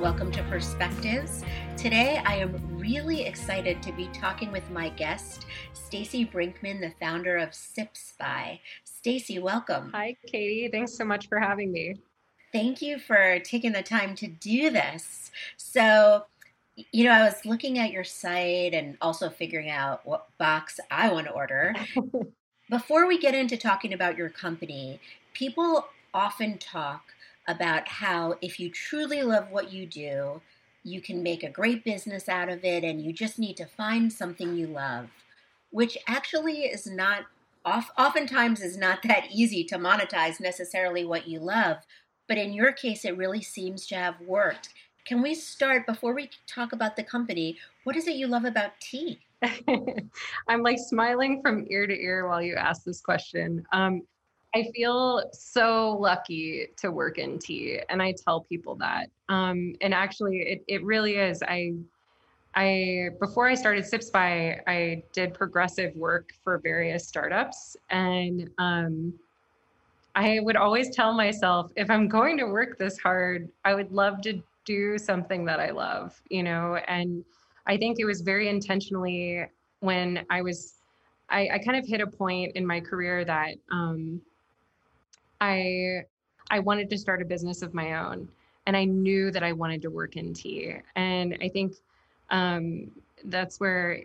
welcome 0.00 0.32
to 0.32 0.42
Perspectives. 0.44 1.44
Today 1.76 2.22
I 2.24 2.36
am 2.36 2.58
really 2.78 3.26
excited 3.26 3.82
to 3.82 3.92
be 3.92 4.08
talking 4.14 4.50
with 4.50 4.68
my 4.70 4.88
guest, 4.88 5.44
Stacy 5.74 6.24
Brinkman, 6.24 6.80
the 6.80 6.94
founder 6.98 7.36
of 7.36 7.54
Sips 7.54 8.14
by. 8.18 8.60
Stacy, 8.82 9.38
welcome. 9.40 9.90
Hi, 9.92 10.16
Katie. 10.26 10.70
Thanks 10.72 10.96
so 10.96 11.04
much 11.04 11.28
for 11.28 11.38
having 11.38 11.70
me. 11.70 11.96
Thank 12.50 12.80
you 12.80 12.98
for 12.98 13.40
taking 13.40 13.72
the 13.72 13.82
time 13.82 14.14
to 14.14 14.26
do 14.26 14.70
this. 14.70 15.30
So, 15.58 16.24
you 16.76 17.04
know, 17.04 17.12
I 17.12 17.24
was 17.24 17.44
looking 17.44 17.78
at 17.78 17.92
your 17.92 18.04
site 18.04 18.72
and 18.72 18.96
also 19.02 19.28
figuring 19.28 19.68
out 19.68 20.06
what 20.06 20.28
box 20.38 20.80
I 20.90 21.12
want 21.12 21.26
to 21.26 21.32
order. 21.34 21.74
Before 22.70 23.06
we 23.06 23.18
get 23.18 23.34
into 23.34 23.58
talking 23.58 23.92
about 23.92 24.16
your 24.16 24.30
company, 24.30 24.98
people 25.34 25.88
often 26.14 26.56
talk 26.56 27.02
about 27.50 27.88
how 27.88 28.36
if 28.40 28.60
you 28.60 28.70
truly 28.70 29.22
love 29.22 29.50
what 29.50 29.72
you 29.72 29.86
do, 29.86 30.40
you 30.84 31.00
can 31.00 31.22
make 31.22 31.42
a 31.42 31.50
great 31.50 31.84
business 31.84 32.28
out 32.28 32.48
of 32.48 32.64
it 32.64 32.84
and 32.84 33.02
you 33.02 33.12
just 33.12 33.38
need 33.38 33.56
to 33.58 33.66
find 33.66 34.12
something 34.12 34.56
you 34.56 34.66
love, 34.66 35.08
which 35.70 35.98
actually 36.06 36.62
is 36.62 36.86
not 36.86 37.24
oftentimes 37.64 38.62
is 38.62 38.78
not 38.78 39.02
that 39.04 39.26
easy 39.30 39.64
to 39.64 39.76
monetize 39.76 40.40
necessarily 40.40 41.04
what 41.04 41.28
you 41.28 41.40
love. 41.40 41.78
But 42.28 42.38
in 42.38 42.52
your 42.52 42.72
case, 42.72 43.04
it 43.04 43.16
really 43.16 43.42
seems 43.42 43.86
to 43.88 43.96
have 43.96 44.20
worked. 44.20 44.70
Can 45.04 45.22
we 45.22 45.34
start 45.34 45.86
before 45.86 46.14
we 46.14 46.30
talk 46.46 46.72
about 46.72 46.94
the 46.94 47.02
company? 47.02 47.58
What 47.84 47.96
is 47.96 48.06
it 48.06 48.14
you 48.14 48.28
love 48.28 48.44
about 48.44 48.78
tea? 48.80 49.18
I'm 50.48 50.62
like 50.62 50.78
smiling 50.78 51.40
from 51.42 51.66
ear 51.70 51.86
to 51.86 52.00
ear 52.00 52.28
while 52.28 52.40
you 52.42 52.54
ask 52.54 52.84
this 52.84 53.00
question. 53.00 53.64
Um, 53.72 54.02
I 54.54 54.68
feel 54.74 55.22
so 55.32 55.96
lucky 56.00 56.68
to 56.78 56.90
work 56.90 57.18
in 57.18 57.38
tea, 57.38 57.80
and 57.88 58.02
I 58.02 58.12
tell 58.12 58.40
people 58.40 58.74
that. 58.76 59.08
Um, 59.28 59.74
and 59.80 59.94
actually, 59.94 60.38
it, 60.40 60.64
it 60.66 60.84
really 60.84 61.16
is. 61.16 61.40
I, 61.46 61.74
I 62.56 63.10
before 63.20 63.46
I 63.46 63.54
started 63.54 63.86
Sips 63.86 64.10
by, 64.10 64.60
I 64.66 65.04
did 65.12 65.34
progressive 65.34 65.94
work 65.94 66.32
for 66.42 66.58
various 66.58 67.06
startups, 67.06 67.76
and 67.90 68.50
um, 68.58 69.14
I 70.16 70.40
would 70.42 70.56
always 70.56 70.94
tell 70.96 71.12
myself, 71.12 71.70
if 71.76 71.88
I'm 71.88 72.08
going 72.08 72.36
to 72.38 72.44
work 72.46 72.76
this 72.76 72.98
hard, 72.98 73.48
I 73.64 73.74
would 73.74 73.92
love 73.92 74.20
to 74.22 74.42
do 74.64 74.98
something 74.98 75.44
that 75.44 75.60
I 75.60 75.70
love, 75.70 76.20
you 76.28 76.42
know. 76.42 76.74
And 76.88 77.24
I 77.68 77.76
think 77.76 78.00
it 78.00 78.04
was 78.04 78.20
very 78.20 78.48
intentionally 78.48 79.44
when 79.78 80.26
I 80.28 80.42
was, 80.42 80.74
I, 81.28 81.50
I 81.52 81.58
kind 81.58 81.78
of 81.78 81.86
hit 81.86 82.00
a 82.00 82.06
point 82.08 82.56
in 82.56 82.66
my 82.66 82.80
career 82.80 83.24
that. 83.24 83.54
Um, 83.70 84.20
I 85.40 86.02
I 86.50 86.58
wanted 86.58 86.90
to 86.90 86.98
start 86.98 87.22
a 87.22 87.24
business 87.24 87.62
of 87.62 87.74
my 87.74 87.94
own, 87.94 88.28
and 88.66 88.76
I 88.76 88.84
knew 88.84 89.30
that 89.30 89.42
I 89.42 89.52
wanted 89.52 89.82
to 89.82 89.90
work 89.90 90.16
in 90.16 90.34
tea. 90.34 90.74
And 90.96 91.38
I 91.40 91.48
think 91.48 91.74
um, 92.30 92.90
that's 93.24 93.60
where, 93.60 94.02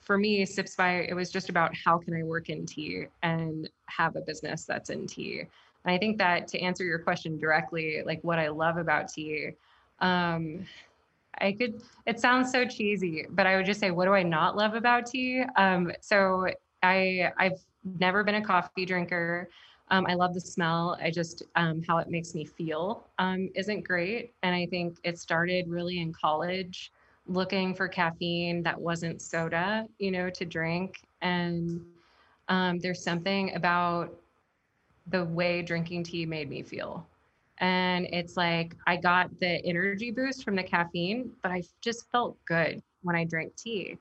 for 0.00 0.16
me, 0.18 0.44
Sips 0.46 0.76
by, 0.76 1.00
it 1.08 1.14
was 1.14 1.30
just 1.30 1.48
about 1.48 1.72
how 1.74 1.98
can 1.98 2.14
I 2.14 2.22
work 2.22 2.50
in 2.50 2.66
tea 2.66 3.06
and 3.22 3.68
have 3.86 4.16
a 4.16 4.20
business 4.20 4.64
that's 4.64 4.90
in 4.90 5.06
tea. 5.06 5.40
And 5.84 5.94
I 5.94 5.98
think 5.98 6.18
that 6.18 6.48
to 6.48 6.60
answer 6.60 6.84
your 6.84 6.98
question 6.98 7.38
directly, 7.38 8.02
like 8.04 8.20
what 8.22 8.38
I 8.38 8.48
love 8.48 8.76
about 8.76 9.08
tea, 9.08 9.50
um, 10.00 10.66
I 11.40 11.52
could. 11.52 11.82
It 12.06 12.20
sounds 12.20 12.52
so 12.52 12.64
cheesy, 12.64 13.26
but 13.30 13.46
I 13.46 13.56
would 13.56 13.66
just 13.66 13.80
say, 13.80 13.90
what 13.90 14.04
do 14.04 14.12
I 14.12 14.22
not 14.22 14.56
love 14.56 14.74
about 14.74 15.06
tea? 15.06 15.42
Um, 15.56 15.90
so 16.00 16.46
I 16.82 17.32
I've 17.38 17.58
never 17.98 18.22
been 18.22 18.36
a 18.36 18.44
coffee 18.44 18.84
drinker. 18.84 19.48
Um, 19.92 20.06
I 20.08 20.14
love 20.14 20.34
the 20.34 20.40
smell. 20.40 20.98
I 21.02 21.10
just 21.10 21.42
um, 21.54 21.82
how 21.86 21.98
it 21.98 22.08
makes 22.08 22.34
me 22.34 22.46
feel 22.46 23.06
um, 23.18 23.50
isn't 23.54 23.82
great. 23.86 24.32
And 24.42 24.54
I 24.54 24.66
think 24.66 24.96
it 25.04 25.18
started 25.18 25.68
really 25.68 26.00
in 26.00 26.12
college, 26.14 26.92
looking 27.26 27.74
for 27.74 27.88
caffeine 27.88 28.62
that 28.62 28.80
wasn't 28.80 29.20
soda, 29.20 29.86
you 29.98 30.10
know, 30.10 30.30
to 30.30 30.46
drink. 30.46 31.02
And 31.20 31.82
um, 32.48 32.78
there's 32.78 33.04
something 33.04 33.54
about 33.54 34.14
the 35.08 35.24
way 35.24 35.62
drinking 35.62 36.04
tea 36.04 36.24
made 36.24 36.48
me 36.48 36.62
feel. 36.62 37.06
And 37.58 38.06
it's 38.12 38.36
like 38.36 38.74
I 38.86 38.96
got 38.96 39.38
the 39.40 39.64
energy 39.64 40.10
boost 40.10 40.42
from 40.42 40.56
the 40.56 40.62
caffeine, 40.62 41.32
but 41.42 41.52
I 41.52 41.62
just 41.82 42.10
felt 42.10 42.38
good 42.46 42.82
when 43.02 43.14
I 43.14 43.24
drank 43.24 43.54
tea. 43.56 43.98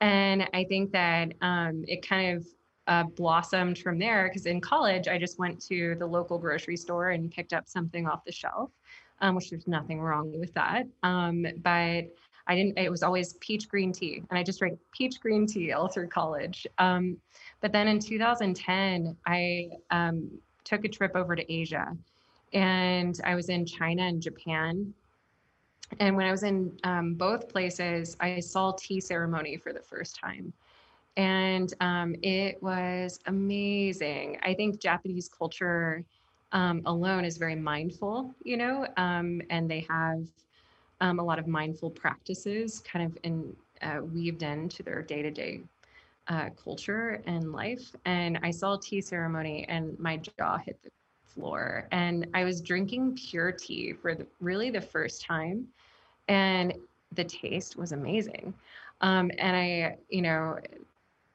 And 0.00 0.48
I 0.54 0.64
think 0.64 0.92
that 0.92 1.32
um, 1.42 1.84
it 1.88 2.06
kind 2.06 2.36
of 2.36 2.46
uh, 2.86 3.04
blossomed 3.04 3.78
from 3.78 3.98
there 3.98 4.28
because 4.28 4.46
in 4.46 4.60
college 4.60 5.08
I 5.08 5.18
just 5.18 5.38
went 5.38 5.60
to 5.66 5.94
the 5.98 6.06
local 6.06 6.38
grocery 6.38 6.76
store 6.76 7.10
and 7.10 7.30
picked 7.30 7.52
up 7.52 7.68
something 7.68 8.06
off 8.06 8.24
the 8.24 8.32
shelf, 8.32 8.70
um, 9.20 9.34
which 9.34 9.50
there's 9.50 9.66
nothing 9.66 10.00
wrong 10.00 10.38
with 10.38 10.52
that. 10.54 10.86
Um, 11.02 11.46
but 11.62 12.04
I 12.46 12.54
didn't. 12.54 12.78
It 12.78 12.90
was 12.90 13.02
always 13.02 13.34
peach 13.34 13.68
green 13.68 13.90
tea, 13.90 14.22
and 14.28 14.38
I 14.38 14.42
just 14.42 14.58
drank 14.58 14.78
peach 14.92 15.18
green 15.20 15.46
tea 15.46 15.72
all 15.72 15.88
through 15.88 16.08
college. 16.08 16.66
Um, 16.78 17.16
but 17.62 17.72
then 17.72 17.88
in 17.88 17.98
2010, 17.98 19.16
I 19.26 19.70
um, 19.90 20.30
took 20.62 20.84
a 20.84 20.88
trip 20.88 21.12
over 21.14 21.34
to 21.34 21.52
Asia, 21.52 21.96
and 22.52 23.18
I 23.24 23.34
was 23.34 23.48
in 23.48 23.64
China 23.64 24.02
and 24.02 24.20
Japan. 24.20 24.92
And 26.00 26.16
when 26.16 26.26
I 26.26 26.30
was 26.30 26.42
in 26.42 26.76
um, 26.84 27.14
both 27.14 27.48
places, 27.48 28.16
I 28.20 28.40
saw 28.40 28.72
tea 28.72 29.00
ceremony 29.00 29.56
for 29.56 29.72
the 29.72 29.82
first 29.82 30.18
time 30.18 30.52
and 31.16 31.72
um, 31.80 32.14
it 32.22 32.62
was 32.62 33.18
amazing. 33.26 34.38
I 34.42 34.54
think 34.54 34.80
Japanese 34.80 35.28
culture 35.28 36.04
um, 36.52 36.82
alone 36.86 37.24
is 37.24 37.38
very 37.38 37.56
mindful, 37.56 38.34
you 38.44 38.56
know, 38.56 38.86
um, 38.96 39.40
and 39.50 39.70
they 39.70 39.86
have 39.88 40.26
um, 41.00 41.18
a 41.18 41.22
lot 41.24 41.38
of 41.38 41.46
mindful 41.46 41.90
practices 41.90 42.80
kind 42.80 43.04
of 43.06 43.18
in 43.24 43.56
uh, 43.82 44.00
weaved 44.02 44.42
into 44.42 44.82
their 44.82 45.02
day 45.02 45.22
to 45.22 45.30
day 45.30 45.60
culture 46.62 47.22
and 47.26 47.52
life. 47.52 47.94
And 48.04 48.38
I 48.42 48.50
saw 48.50 48.74
a 48.74 48.80
tea 48.80 49.00
ceremony, 49.00 49.66
and 49.68 49.98
my 49.98 50.16
jaw 50.18 50.50
hit 50.52 50.72
the 50.76 50.90
floor. 51.24 51.88
And 51.90 52.26
I 52.34 52.44
was 52.44 52.60
drinking 52.60 53.16
pure 53.16 53.52
tea 53.52 53.92
for 53.92 54.14
the, 54.14 54.26
really 54.40 54.70
the 54.70 54.80
first 54.80 55.22
time, 55.22 55.66
and 56.28 56.74
the 57.12 57.24
taste 57.24 57.76
was 57.76 57.92
amazing. 57.92 58.54
Um, 59.00 59.30
and 59.38 59.56
I, 59.56 59.98
you 60.08 60.22
know, 60.22 60.58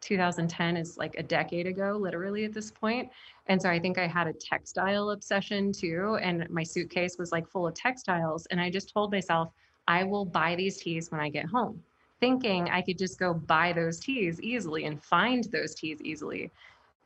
2010 0.01 0.77
is 0.77 0.97
like 0.97 1.15
a 1.17 1.23
decade 1.23 1.67
ago, 1.67 1.97
literally 1.99 2.45
at 2.45 2.53
this 2.53 2.71
point. 2.71 3.09
And 3.47 3.61
so 3.61 3.69
I 3.69 3.79
think 3.79 3.97
I 3.97 4.07
had 4.07 4.27
a 4.27 4.33
textile 4.33 5.11
obsession 5.11 5.71
too. 5.71 6.17
And 6.21 6.49
my 6.49 6.63
suitcase 6.63 7.17
was 7.17 7.31
like 7.31 7.47
full 7.47 7.67
of 7.67 7.73
textiles. 7.73 8.45
And 8.47 8.61
I 8.61 8.69
just 8.69 8.93
told 8.93 9.11
myself, 9.11 9.51
I 9.87 10.03
will 10.03 10.25
buy 10.25 10.55
these 10.55 10.77
teas 10.77 11.11
when 11.11 11.19
I 11.19 11.29
get 11.29 11.45
home, 11.45 11.81
thinking 12.19 12.69
I 12.69 12.81
could 12.81 12.97
just 12.97 13.19
go 13.19 13.33
buy 13.33 13.73
those 13.73 13.99
teas 13.99 14.41
easily 14.41 14.85
and 14.85 15.03
find 15.03 15.45
those 15.45 15.75
teas 15.75 15.99
easily. 16.01 16.51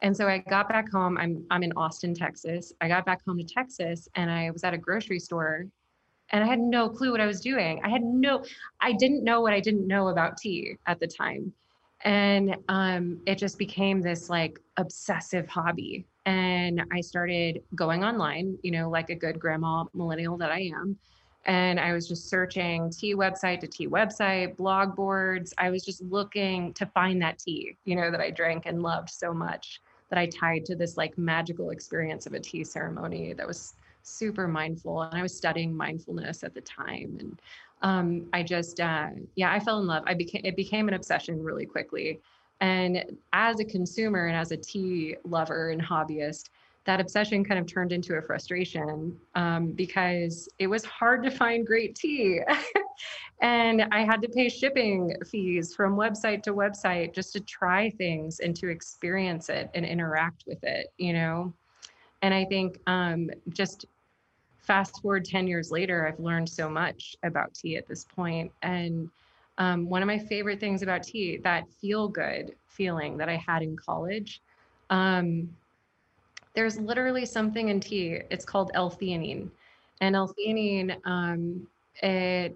And 0.02 0.16
so 0.16 0.28
I 0.28 0.40
got 0.40 0.68
back 0.68 0.92
home. 0.92 1.18
I'm 1.18 1.46
I'm 1.50 1.64
in 1.64 1.72
Austin, 1.78 2.14
Texas. 2.14 2.74
I 2.82 2.90
got 2.90 3.06
back 3.06 3.24
home 3.26 3.38
to 3.38 3.46
Texas 3.46 4.10
and 4.16 4.30
I 4.30 4.52
was 4.52 4.66
at 4.66 4.74
a 4.74 4.78
grocery 4.78 5.20
store 5.20 5.66
and 6.32 6.44
I 6.44 6.48
had 6.48 6.60
no 6.60 6.90
clue 6.90 7.12
what 7.12 7.22
I 7.22 7.26
was 7.26 7.40
doing. 7.40 7.80
I 7.86 7.90
had 7.90 8.04
no 8.04 8.44
I 8.82 8.92
didn't 8.92 9.24
know 9.24 9.40
what 9.40 9.54
I 9.54 9.62
didn't 9.62 9.88
know 9.88 10.10
about 10.10 10.38
tea 10.38 10.76
at 10.88 11.00
the 11.00 11.08
time 11.08 11.54
and 12.04 12.56
um, 12.68 13.20
it 13.26 13.38
just 13.38 13.58
became 13.58 14.02
this 14.02 14.30
like 14.30 14.60
obsessive 14.78 15.48
hobby. 15.48 16.06
And 16.26 16.82
i 16.94 17.02
started 17.02 17.62
going 17.76 18.06
online 18.06 18.58
you 18.64 18.72
know 18.72 18.90
like 18.90 19.10
a 19.10 19.16
good 19.16 19.40
grandma 19.40 19.84
millennial 19.94 20.38
that 20.38 20.52
i 20.52 20.72
am. 20.74 20.98
And 21.46 21.80
i 21.80 21.92
was 21.92 22.08
just 22.08 22.30
searching 22.30 22.90
tea 22.90 23.14
website 23.14 23.60
to 23.60 23.68
tea 23.68 23.88
website 23.88 24.56
blog 24.56 24.96
boards. 24.96 25.54
I 25.58 25.70
was 25.70 25.84
just 25.84 26.02
looking 26.02 26.74
to 26.76 26.86
find 26.88 27.22
that 27.22 27.40
tea 27.40 27.78
you 27.84 27.96
know 27.96 28.10
that 28.10 28.22
i 28.22 28.30
drank 28.30 28.66
and 28.66 28.82
loved 28.82 29.10
so 29.10 29.34
much 29.34 29.82
that 30.10 30.18
i 30.18 30.26
tied 30.28 30.64
to 30.66 30.76
this 30.76 30.96
like 30.96 31.18
magical 31.18 31.72
experience 31.72 32.26
of 32.26 32.34
a 32.34 32.40
tea 32.40 32.64
ceremony 32.64 33.34
that 33.34 33.46
was 33.48 33.76
super 34.04 34.48
mindful 34.48 35.02
and 35.02 35.18
i 35.18 35.22
was 35.22 35.36
studying 35.36 35.76
mindfulness 35.76 36.44
at 36.44 36.54
the 36.54 36.62
time 36.62 37.18
and 37.20 37.42
um, 37.84 38.28
I 38.32 38.44
just, 38.44 38.80
uh, 38.80 39.10
yeah, 39.36 39.52
I 39.52 39.60
fell 39.60 39.80
in 39.80 39.88
love. 39.88 40.04
I 40.08 40.14
became, 40.14 40.42
it 40.46 40.56
became 40.56 40.88
an 40.88 40.94
obsession 40.94 41.44
really 41.44 41.66
quickly. 41.66 42.22
And 42.62 43.04
as 43.34 43.60
a 43.60 43.66
consumer 43.66 44.28
and 44.28 44.38
as 44.38 44.52
a 44.52 44.58
tea 44.58 45.18
lover 45.26 45.72
and 45.72 45.82
hobbyist, 45.82 46.50
that 46.86 47.02
obsession 47.02 47.44
kind 47.44 47.60
of 47.60 47.68
turned 47.68 47.92
into 47.92 48.16
a 48.16 48.22
frustration 48.22 49.18
um, 49.36 49.72
because 49.72 50.50
it 50.60 50.68
was 50.68 50.86
hard 50.86 51.24
to 51.24 51.32
find 51.32 51.68
great 51.68 51.94
tea. 51.96 52.40
and 53.42 53.86
I 53.92 54.06
had 54.06 54.22
to 54.22 54.30
pay 54.30 54.48
shipping 54.48 55.14
fees 55.30 55.76
from 55.76 55.96
website 55.96 56.42
to 56.44 56.54
website 56.54 57.14
just 57.14 57.34
to 57.34 57.42
try 57.42 57.90
things 57.90 58.40
and 58.40 58.56
to 58.58 58.70
experience 58.70 59.50
it 59.50 59.70
and 59.74 59.86
interact 59.86 60.46
with 60.48 60.64
it, 60.64 60.88
you 60.98 61.12
know? 61.12 61.54
And 62.22 62.34
I 62.34 62.46
think 62.46 62.80
um, 62.88 63.30
just 63.50 63.86
fast 64.64 65.02
forward 65.02 65.26
10 65.26 65.48
years 65.48 65.72
later, 65.72 66.08
I've 66.08 66.20
learned 66.20 66.50
so 66.50 66.70
much 66.70 67.16
about 67.24 67.54
tea 67.54 67.78
at 67.78 67.88
this 67.88 68.06
point. 68.06 68.52
And 68.62 69.10
um, 69.58 69.88
one 69.88 70.02
of 70.02 70.08
my 70.08 70.18
favorite 70.18 70.60
things 70.60 70.82
about 70.82 71.04
tea, 71.04 71.38
that 71.44 71.70
feel 71.80 72.08
good 72.08 72.56
feeling 72.68 73.18
that 73.18 73.30
I 73.30 73.36
had 73.36 73.62
in 73.62 73.76
college, 73.76 74.42
um, 74.90 75.50
there's 76.56 76.80
literally 76.80 77.26
something 77.26 77.70
in 77.70 77.80
tea. 77.80 78.20
It's 78.32 78.46
called 78.46 78.72
L-theanine. 78.74 79.50
And 80.02 80.16
L-theanine 80.16 80.98
um, 81.06 81.68
it 82.02 82.56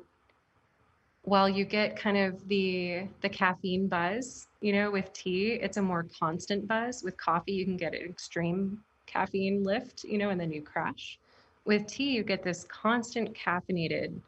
while 1.28 1.50
you 1.50 1.66
get 1.66 2.00
kind 2.00 2.18
of 2.18 2.48
the 2.48 3.04
the 3.22 3.28
caffeine 3.28 3.88
buzz, 3.88 4.48
you 4.62 4.72
know, 4.72 4.90
with 4.90 5.12
tea, 5.12 5.60
it's 5.62 5.76
a 5.76 5.82
more 5.82 6.06
constant 6.18 6.66
buzz. 6.68 7.04
With 7.04 7.18
coffee, 7.18 7.52
you 7.52 7.66
can 7.66 7.76
get 7.76 7.94
an 7.94 8.02
extreme 8.02 8.82
caffeine 9.08 9.64
lift, 9.64 10.06
you 10.06 10.18
know, 10.18 10.30
and 10.30 10.40
then 10.40 10.54
you 10.54 10.62
crash. 10.62 11.20
With 11.68 11.86
tea, 11.86 12.12
you 12.12 12.24
get 12.24 12.44
this 12.44 12.64
constant 12.64 13.36
caffeinated 13.36 14.20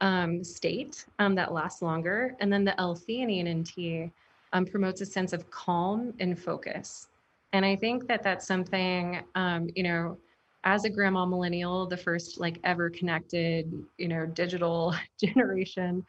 um, 0.00 0.42
state 0.42 1.06
um, 1.20 1.36
that 1.36 1.52
lasts 1.52 1.82
longer. 1.82 2.34
And 2.40 2.52
then 2.52 2.64
the 2.64 2.78
L-theanine 2.80 3.46
in 3.46 3.62
tea 3.62 4.10
um, 4.52 4.66
promotes 4.66 5.00
a 5.00 5.06
sense 5.06 5.32
of 5.32 5.48
calm 5.50 6.12
and 6.18 6.36
focus. 6.36 7.08
And 7.52 7.64
I 7.64 7.76
think 7.76 8.08
that 8.08 8.24
that's 8.24 8.46
something, 8.46 9.20
um, 9.36 9.68
you 9.76 9.84
know, 9.84 10.18
as 10.64 10.84
a 10.84 10.90
grandma 10.90 11.24
millennial, 11.24 11.86
the 11.86 11.96
first 11.96 12.40
like 12.40 12.58
ever 12.64 12.90
connected, 12.90 13.72
you 13.96 14.08
know, 14.08 14.26
digital 14.26 14.94
generation, 15.18 16.04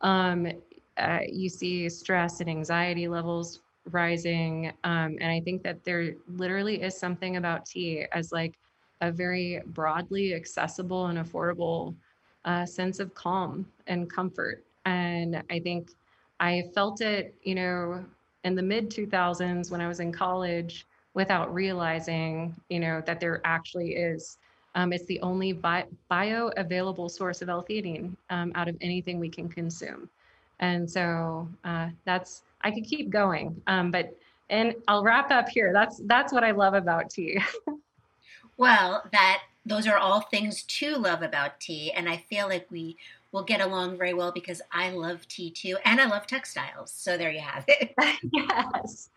um, 0.00 0.48
uh, 0.96 1.20
you 1.30 1.48
see 1.48 1.88
stress 1.90 2.40
and 2.40 2.48
anxiety 2.50 3.06
levels 3.06 3.60
rising. 3.90 4.72
Um, 4.84 5.18
and 5.20 5.26
I 5.26 5.40
think 5.40 5.62
that 5.62 5.84
there 5.84 6.14
literally 6.26 6.82
is 6.82 6.98
something 6.98 7.36
about 7.36 7.66
tea 7.66 8.06
as 8.12 8.32
like 8.32 8.54
a 9.02 9.12
very 9.12 9.60
broadly 9.66 10.32
accessible 10.34 11.06
and 11.06 11.18
affordable 11.18 11.94
uh, 12.46 12.64
sense 12.64 13.00
of 13.00 13.14
calm 13.14 13.66
and 13.86 14.10
comfort. 14.10 14.64
And 14.86 15.42
I 15.50 15.58
think 15.58 15.90
I 16.40 16.64
felt 16.74 17.00
it, 17.02 17.34
you 17.42 17.54
know, 17.54 18.04
in 18.44 18.54
the 18.54 18.62
mid 18.62 18.90
2000s 18.90 19.70
when 19.70 19.80
I 19.80 19.88
was 19.88 20.00
in 20.00 20.12
college 20.12 20.86
without 21.14 21.52
realizing, 21.52 22.54
you 22.70 22.80
know, 22.80 23.02
that 23.06 23.20
there 23.20 23.40
actually 23.44 23.94
is. 23.96 24.38
Um, 24.74 24.92
it's 24.92 25.04
the 25.04 25.20
only 25.20 25.52
bi- 25.52 25.86
bioavailable 26.10 27.10
source 27.10 27.42
of 27.42 27.50
L-theanine 27.50 28.16
um, 28.30 28.52
out 28.54 28.68
of 28.68 28.76
anything 28.80 29.18
we 29.18 29.28
can 29.28 29.48
consume. 29.48 30.08
And 30.60 30.90
so 30.90 31.48
uh, 31.64 31.88
that's 32.04 32.44
I 32.62 32.70
could 32.70 32.84
keep 32.84 33.10
going, 33.10 33.60
um, 33.66 33.90
but 33.90 34.16
and 34.48 34.74
I'll 34.86 35.02
wrap 35.02 35.30
up 35.30 35.48
here. 35.48 35.72
That's 35.72 36.00
that's 36.06 36.32
what 36.32 36.44
I 36.44 36.52
love 36.52 36.74
about 36.74 37.10
tea. 37.10 37.40
well, 38.62 39.02
that 39.10 39.42
those 39.66 39.88
are 39.88 39.98
all 39.98 40.20
things 40.20 40.62
to 40.62 40.96
love 40.96 41.20
about 41.20 41.58
tea, 41.58 41.90
and 41.90 42.08
I 42.08 42.16
feel 42.16 42.46
like 42.46 42.70
we 42.70 42.96
will 43.32 43.42
get 43.42 43.60
along 43.60 43.98
very 43.98 44.14
well 44.14 44.30
because 44.30 44.62
I 44.70 44.90
love 44.90 45.26
tea 45.26 45.50
too, 45.50 45.78
and 45.84 46.00
I 46.00 46.06
love 46.06 46.28
textiles. 46.28 46.92
So 46.92 47.16
there 47.18 47.32
you 47.32 47.40
have 47.40 47.64
it. 47.66 47.92
yes. 48.32 49.10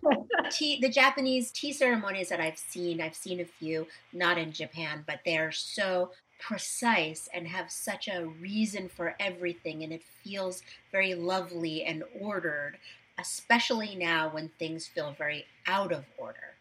tea, 0.50 0.80
the 0.80 0.88
Japanese 0.88 1.50
tea 1.50 1.74
ceremonies 1.74 2.30
that 2.30 2.40
I've 2.40 2.56
seen, 2.56 3.02
I've 3.02 3.14
seen 3.14 3.40
a 3.40 3.44
few, 3.44 3.86
not 4.14 4.38
in 4.38 4.50
Japan, 4.50 5.04
but 5.06 5.20
they're 5.26 5.52
so 5.52 6.12
precise 6.40 7.28
and 7.34 7.46
have 7.46 7.70
such 7.70 8.08
a 8.08 8.24
reason 8.40 8.88
for 8.88 9.14
everything, 9.20 9.82
and 9.82 9.92
it 9.92 10.04
feels 10.24 10.62
very 10.90 11.14
lovely 11.14 11.84
and 11.84 12.02
ordered, 12.18 12.78
especially 13.18 13.94
now 13.94 14.30
when 14.30 14.48
things 14.58 14.86
feel 14.86 15.14
very 15.18 15.44
out 15.66 15.92
of 15.92 16.06
order. 16.16 16.55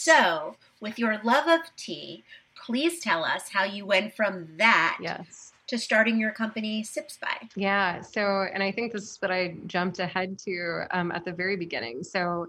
So, 0.00 0.54
with 0.80 0.96
your 0.96 1.20
love 1.24 1.48
of 1.48 1.74
tea, 1.76 2.22
please 2.64 3.00
tell 3.00 3.24
us 3.24 3.48
how 3.48 3.64
you 3.64 3.84
went 3.84 4.14
from 4.14 4.46
that 4.56 4.96
yes. 5.02 5.52
to 5.66 5.76
starting 5.76 6.20
your 6.20 6.30
company, 6.30 6.84
Sips 6.84 7.18
by. 7.20 7.48
Yeah. 7.56 8.00
So, 8.02 8.46
and 8.54 8.62
I 8.62 8.70
think 8.70 8.92
this 8.92 9.02
is 9.02 9.16
what 9.20 9.32
I 9.32 9.56
jumped 9.66 9.98
ahead 9.98 10.38
to 10.46 10.84
um, 10.92 11.10
at 11.10 11.24
the 11.24 11.32
very 11.32 11.56
beginning. 11.56 12.04
So, 12.04 12.46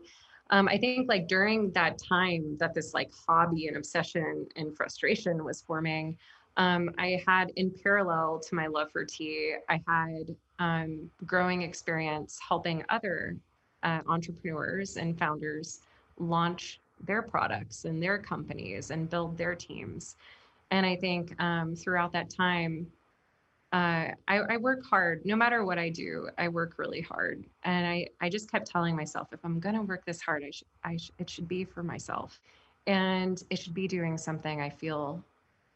um, 0.52 0.68
I 0.68 0.78
think 0.78 1.10
like 1.10 1.28
during 1.28 1.72
that 1.72 1.98
time 1.98 2.56
that 2.60 2.76
this 2.76 2.94
like 2.94 3.10
hobby 3.28 3.66
and 3.66 3.78
obsession 3.78 4.46
and 4.56 4.78
frustration 4.78 5.44
was 5.44 5.60
forming, 5.64 6.16
um, 6.58 6.92
I 7.00 7.20
had 7.28 7.52
in 7.56 7.72
parallel 7.72 8.42
to 8.48 8.54
my 8.54 8.68
love 8.68 8.92
for 8.92 9.06
tea, 9.06 9.56
I 9.70 9.82
had 9.88 10.36
um, 10.60 11.10
growing 11.26 11.64
experience 11.64 12.38
helping 12.48 12.86
other 12.90 13.38
uh, 13.82 14.02
entrepreneurs 14.08 14.98
and 14.98 15.18
founders 15.18 15.80
launch 16.20 16.80
their 17.04 17.22
products 17.22 17.86
and 17.86 18.02
their 18.02 18.18
companies 18.18 18.92
and 18.92 19.10
build 19.10 19.38
their 19.38 19.56
teams. 19.56 20.16
And 20.72 20.86
I 20.86 20.96
think 20.96 21.40
um, 21.42 21.76
throughout 21.76 22.12
that 22.14 22.30
time, 22.30 22.88
uh, 23.72 24.10
I, 24.28 24.38
I, 24.50 24.58
work 24.58 24.84
hard. 24.84 25.22
No 25.26 25.36
matter 25.36 25.64
what 25.64 25.78
I 25.78 25.90
do, 25.90 26.28
I 26.40 26.48
work 26.48 26.76
really 26.78 27.02
hard. 27.02 27.46
And 27.64 27.86
I, 27.86 28.08
I 28.20 28.28
just 28.28 28.50
kept 28.50 28.66
telling 28.66 28.96
myself, 28.96 29.28
if 29.32 29.40
I'm 29.44 29.60
going 29.60 29.76
to 29.76 29.84
work 29.84 30.06
this 30.06 30.22
hard, 30.22 30.44
I 30.44 30.50
should, 30.50 30.68
I 30.84 30.98
sh- 30.98 31.12
it 31.20 31.30
should 31.30 31.48
be 31.48 31.64
for 31.66 31.84
myself. 31.84 32.40
And 32.88 33.44
it 33.52 33.60
should 33.60 33.76
be 33.76 33.88
doing 33.88 34.18
something 34.18 34.60
I 34.60 34.70
feel 34.70 35.24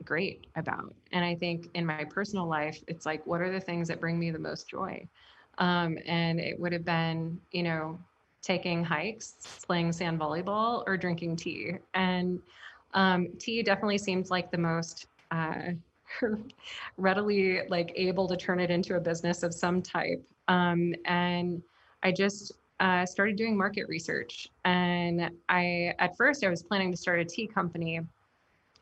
great 0.04 0.48
about. 0.56 0.94
And 1.12 1.24
I 1.24 1.36
think 1.36 1.70
in 1.76 1.86
my 1.86 2.04
personal 2.04 2.48
life, 2.48 2.84
it's 2.88 3.06
like, 3.06 3.26
what 3.28 3.42
are 3.42 3.52
the 3.52 3.60
things 3.60 3.88
that 3.90 4.00
bring 4.00 4.18
me 4.18 4.32
the 4.32 4.40
most 4.40 4.68
joy? 4.68 5.08
Um, 5.60 6.00
and 6.08 6.40
it 6.40 6.60
would 6.60 6.74
have 6.74 6.86
been, 6.86 7.40
you 7.52 7.62
know, 7.62 8.00
taking 8.44 8.84
hikes, 8.84 9.64
playing 9.66 9.92
sand 9.92 10.20
volleyball, 10.20 10.84
or 10.86 10.98
drinking 10.98 11.38
tea. 11.38 11.72
And 11.94 12.42
um, 12.94 13.30
tea 13.40 13.64
definitely 13.64 13.98
seems 13.98 14.30
like 14.30 14.52
the 14.52 14.58
most 14.58 15.08
uh, 15.32 15.72
readily 16.98 17.62
like 17.70 17.92
able 17.96 18.28
to 18.28 18.38
turn 18.38 18.60
it 18.60 18.70
into 18.70 18.96
a 18.98 19.00
business 19.00 19.42
of 19.42 19.54
some 19.54 19.82
type. 19.82 20.24
Um, 20.50 20.94
and 21.06 21.64
I 22.04 22.12
just 22.12 22.52
uh, 22.80 23.06
started 23.06 23.38
doing 23.38 23.58
market 23.58 23.88
research. 23.88 24.50
And 24.66 25.32
I, 25.48 25.94
at 26.00 26.18
first, 26.18 26.44
I 26.44 26.50
was 26.50 26.62
planning 26.62 26.92
to 26.92 26.98
start 26.98 27.20
a 27.20 27.26
tea 27.26 27.48
company. 27.48 28.02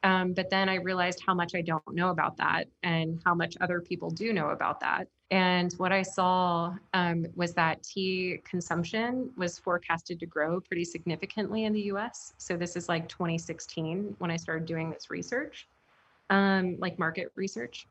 Um, 0.03 0.33
but 0.33 0.49
then 0.49 0.67
I 0.67 0.75
realized 0.75 1.21
how 1.25 1.35
much 1.35 1.53
I 1.53 1.61
don't 1.61 1.83
know 1.93 2.09
about 2.09 2.35
that 2.37 2.67
and 2.81 3.21
how 3.23 3.35
much 3.35 3.55
other 3.61 3.79
people 3.79 4.09
do 4.09 4.33
know 4.33 4.49
about 4.49 4.79
that. 4.79 5.07
And 5.31 5.71
what 5.73 5.93
I 5.93 6.01
saw 6.01 6.75
um, 6.93 7.25
was 7.35 7.53
that 7.53 7.81
tea 7.83 8.41
consumption 8.43 9.31
was 9.37 9.57
forecasted 9.57 10.19
to 10.19 10.25
grow 10.25 10.59
pretty 10.59 10.83
significantly 10.83 11.63
in 11.63 11.71
the 11.71 11.83
US. 11.83 12.33
So 12.37 12.57
this 12.57 12.75
is 12.75 12.89
like 12.89 13.07
2016 13.07 14.13
when 14.19 14.29
I 14.29 14.35
started 14.35 14.65
doing 14.65 14.91
this 14.91 15.09
research, 15.09 15.69
um, 16.29 16.75
like 16.79 16.99
market 16.99 17.31
research. 17.35 17.87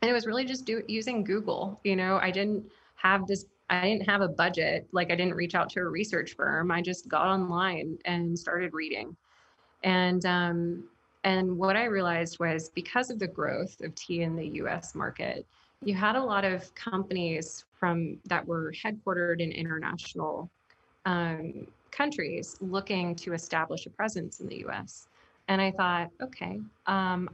And 0.00 0.10
it 0.10 0.14
was 0.14 0.26
really 0.26 0.46
just 0.46 0.64
do, 0.64 0.82
using 0.88 1.24
Google. 1.24 1.78
You 1.84 1.94
know, 1.94 2.18
I 2.22 2.30
didn't 2.30 2.64
have 2.94 3.26
this, 3.26 3.44
I 3.68 3.82
didn't 3.82 4.08
have 4.08 4.22
a 4.22 4.28
budget. 4.28 4.88
Like 4.92 5.12
I 5.12 5.14
didn't 5.14 5.34
reach 5.34 5.54
out 5.54 5.68
to 5.70 5.80
a 5.80 5.88
research 5.88 6.36
firm. 6.36 6.70
I 6.70 6.80
just 6.80 7.06
got 7.06 7.26
online 7.26 7.98
and 8.06 8.38
started 8.38 8.72
reading. 8.72 9.14
And 9.82 10.24
um, 10.24 10.84
and 11.24 11.58
what 11.58 11.76
I 11.76 11.84
realized 11.84 12.38
was 12.38 12.70
because 12.70 13.10
of 13.10 13.18
the 13.18 13.26
growth 13.26 13.80
of 13.82 13.94
tea 13.94 14.22
in 14.22 14.36
the 14.36 14.46
US 14.60 14.94
market, 14.94 15.44
you 15.84 15.94
had 15.94 16.16
a 16.16 16.22
lot 16.22 16.44
of 16.44 16.74
companies 16.74 17.64
from 17.78 18.18
that 18.26 18.46
were 18.46 18.72
headquartered 18.72 19.40
in 19.40 19.52
international 19.52 20.50
um, 21.04 21.66
countries 21.90 22.56
looking 22.60 23.14
to 23.14 23.32
establish 23.32 23.86
a 23.86 23.90
presence 23.90 24.40
in 24.40 24.48
the 24.48 24.64
US. 24.66 25.08
And 25.48 25.60
I 25.60 25.70
thought, 25.70 26.10
okay, 26.20 26.60
um, 26.86 27.28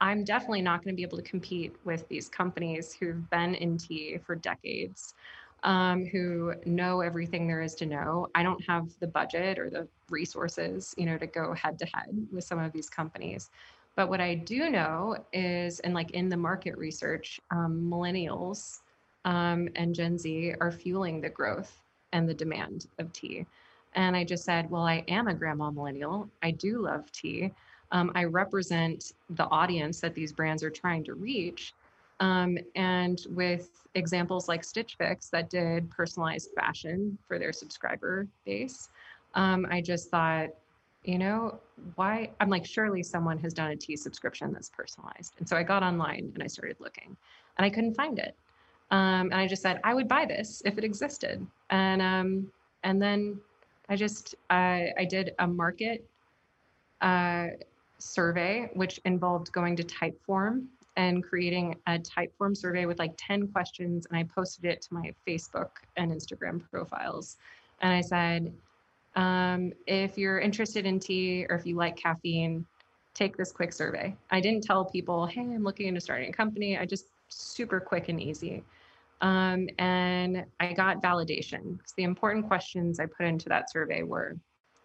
I'm 0.00 0.24
definitely 0.24 0.62
not 0.62 0.82
going 0.82 0.94
to 0.94 0.96
be 0.96 1.02
able 1.02 1.18
to 1.18 1.22
compete 1.22 1.74
with 1.84 2.08
these 2.08 2.28
companies 2.28 2.94
who've 2.94 3.28
been 3.30 3.54
in 3.54 3.76
tea 3.76 4.18
for 4.24 4.34
decades, 4.34 5.14
um, 5.62 6.06
who 6.06 6.54
know 6.64 7.02
everything 7.02 7.46
there 7.46 7.60
is 7.60 7.74
to 7.76 7.86
know. 7.86 8.28
I 8.34 8.42
don't 8.42 8.64
have 8.66 8.88
the 9.00 9.06
budget 9.06 9.58
or 9.58 9.68
the 9.68 9.86
resources, 10.08 10.94
you 10.96 11.04
know, 11.04 11.18
to 11.18 11.26
go 11.26 11.52
head 11.52 11.78
to 11.80 11.86
head 11.92 12.26
with 12.32 12.44
some 12.44 12.58
of 12.58 12.72
these 12.72 12.88
companies. 12.88 13.50
But 13.96 14.08
what 14.08 14.20
I 14.20 14.34
do 14.34 14.70
know 14.70 15.16
is, 15.32 15.80
and 15.80 15.94
like 15.94 16.12
in 16.12 16.28
the 16.28 16.36
market 16.36 16.76
research, 16.78 17.40
um, 17.50 17.88
millennials 17.90 18.80
um, 19.24 19.68
and 19.76 19.94
Gen 19.94 20.16
Z 20.16 20.54
are 20.60 20.72
fueling 20.72 21.20
the 21.20 21.28
growth 21.28 21.82
and 22.12 22.28
the 22.28 22.34
demand 22.34 22.86
of 22.98 23.12
tea. 23.12 23.46
And 23.94 24.16
I 24.16 24.24
just 24.24 24.44
said, 24.44 24.70
well, 24.70 24.86
I 24.86 25.04
am 25.08 25.28
a 25.28 25.34
grandma 25.34 25.70
millennial. 25.70 26.28
I 26.42 26.52
do 26.52 26.82
love 26.82 27.10
tea. 27.12 27.52
Um, 27.92 28.12
I 28.14 28.24
represent 28.24 29.12
the 29.30 29.46
audience 29.46 30.00
that 30.00 30.14
these 30.14 30.32
brands 30.32 30.62
are 30.62 30.70
trying 30.70 31.04
to 31.04 31.14
reach. 31.14 31.74
Um, 32.20 32.58
and 32.76 33.20
with 33.30 33.70
examples 33.94 34.46
like 34.48 34.62
Stitch 34.62 34.94
Fix 34.96 35.28
that 35.30 35.50
did 35.50 35.90
personalized 35.90 36.50
fashion 36.54 37.18
for 37.26 37.38
their 37.38 37.52
subscriber 37.52 38.28
base, 38.44 38.90
um, 39.34 39.66
I 39.70 39.80
just 39.80 40.10
thought, 40.10 40.50
you 41.04 41.18
know, 41.18 41.58
why? 41.94 42.30
I'm 42.40 42.50
like, 42.50 42.66
surely 42.66 43.02
someone 43.02 43.38
has 43.38 43.54
done 43.54 43.70
a 43.70 43.76
tea 43.76 43.96
subscription 43.96 44.52
that's 44.52 44.68
personalized. 44.68 45.34
And 45.38 45.48
so 45.48 45.56
I 45.56 45.62
got 45.62 45.82
online 45.82 46.30
and 46.34 46.42
I 46.42 46.46
started 46.46 46.76
looking 46.78 47.16
and 47.56 47.64
I 47.64 47.70
couldn't 47.70 47.94
find 47.94 48.18
it. 48.18 48.36
Um, 48.90 49.30
and 49.30 49.34
I 49.34 49.46
just 49.46 49.62
said, 49.62 49.80
I 49.84 49.94
would 49.94 50.08
buy 50.08 50.24
this 50.26 50.62
if 50.64 50.76
it 50.76 50.84
existed. 50.84 51.46
And, 51.70 52.02
um, 52.02 52.52
and 52.82 53.00
then 53.00 53.40
I 53.88 53.96
just, 53.96 54.34
I, 54.50 54.90
I 54.98 55.04
did 55.04 55.32
a 55.38 55.46
market 55.46 56.04
uh, 57.00 57.48
survey, 57.98 58.70
which 58.74 59.00
involved 59.04 59.52
going 59.52 59.76
to 59.76 59.84
Typeform 59.84 60.66
and 60.96 61.24
creating 61.24 61.76
a 61.86 61.98
Typeform 61.98 62.56
survey 62.56 62.84
with 62.84 62.98
like 62.98 63.12
10 63.16 63.48
questions. 63.48 64.06
And 64.06 64.18
I 64.18 64.24
posted 64.24 64.64
it 64.64 64.82
to 64.82 64.94
my 64.94 65.14
Facebook 65.26 65.70
and 65.96 66.10
Instagram 66.10 66.60
profiles. 66.70 67.36
And 67.80 67.92
I 67.92 68.00
said, 68.00 68.52
um, 69.16 69.72
if 69.86 70.16
you're 70.16 70.38
interested 70.38 70.86
in 70.86 71.00
tea 71.00 71.46
or 71.48 71.56
if 71.56 71.66
you 71.66 71.76
like 71.76 71.96
caffeine, 71.96 72.64
take 73.14 73.36
this 73.36 73.52
quick 73.52 73.72
survey. 73.72 74.16
I 74.30 74.40
didn't 74.40 74.62
tell 74.62 74.84
people, 74.84 75.26
hey, 75.26 75.40
I'm 75.40 75.64
looking 75.64 75.88
into 75.88 76.00
starting 76.00 76.30
a 76.30 76.32
company. 76.32 76.78
I 76.78 76.86
just 76.86 77.06
super 77.28 77.80
quick 77.80 78.08
and 78.08 78.20
easy. 78.20 78.62
Um, 79.20 79.68
and 79.78 80.44
I 80.60 80.72
got 80.72 81.02
validation. 81.02 81.78
So 81.84 81.94
the 81.96 82.04
important 82.04 82.46
questions 82.46 83.00
I 83.00 83.06
put 83.06 83.26
into 83.26 83.48
that 83.48 83.70
survey 83.70 84.02
were 84.02 84.36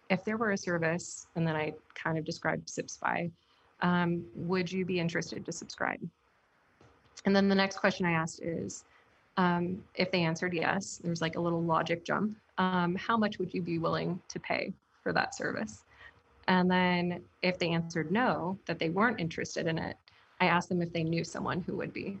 if 0.08 0.24
there 0.24 0.36
were 0.36 0.52
a 0.52 0.56
service, 0.56 1.26
and 1.34 1.46
then 1.46 1.56
I 1.56 1.72
kind 1.94 2.16
of 2.16 2.24
described 2.24 2.68
Sips 2.68 2.96
by, 2.96 3.30
um, 3.80 4.24
would 4.34 4.70
you 4.70 4.84
be 4.84 5.00
interested 5.00 5.44
to 5.44 5.52
subscribe? 5.52 6.00
And 7.24 7.34
then 7.34 7.48
the 7.48 7.54
next 7.54 7.78
question 7.78 8.06
I 8.06 8.12
asked 8.12 8.40
is 8.42 8.84
um, 9.36 9.82
if 9.94 10.10
they 10.10 10.22
answered 10.22 10.54
yes, 10.54 11.00
there's 11.02 11.20
like 11.20 11.36
a 11.36 11.40
little 11.40 11.62
logic 11.62 12.04
jump. 12.04 12.36
Um, 12.58 12.94
how 12.96 13.16
much 13.16 13.38
would 13.38 13.52
you 13.52 13.62
be 13.62 13.78
willing 13.78 14.20
to 14.28 14.40
pay 14.40 14.72
for 15.02 15.12
that 15.12 15.34
service? 15.34 15.84
And 16.48 16.70
then 16.70 17.22
if 17.42 17.58
they 17.58 17.70
answered 17.70 18.10
no, 18.10 18.58
that 18.66 18.78
they 18.78 18.88
weren't 18.88 19.20
interested 19.20 19.66
in 19.66 19.78
it, 19.78 19.96
I 20.40 20.46
asked 20.46 20.68
them 20.68 20.82
if 20.82 20.92
they 20.92 21.02
knew 21.02 21.24
someone 21.24 21.60
who 21.60 21.76
would 21.76 21.92
be. 21.92 22.18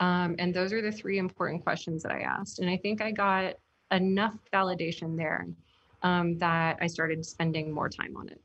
Um, 0.00 0.36
and 0.38 0.54
those 0.54 0.72
are 0.72 0.80
the 0.80 0.92
three 0.92 1.18
important 1.18 1.64
questions 1.64 2.02
that 2.02 2.12
I 2.12 2.20
asked. 2.20 2.60
And 2.60 2.70
I 2.70 2.76
think 2.76 3.02
I 3.02 3.10
got 3.10 3.54
enough 3.90 4.34
validation 4.52 5.16
there 5.16 5.46
um, 6.02 6.38
that 6.38 6.78
I 6.80 6.86
started 6.86 7.24
spending 7.24 7.72
more 7.72 7.88
time 7.88 8.16
on 8.16 8.28
it. 8.28 8.40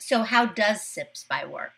So, 0.00 0.22
how 0.22 0.46
does 0.46 0.82
Sips 0.86 1.24
by 1.28 1.44
work? 1.44 1.72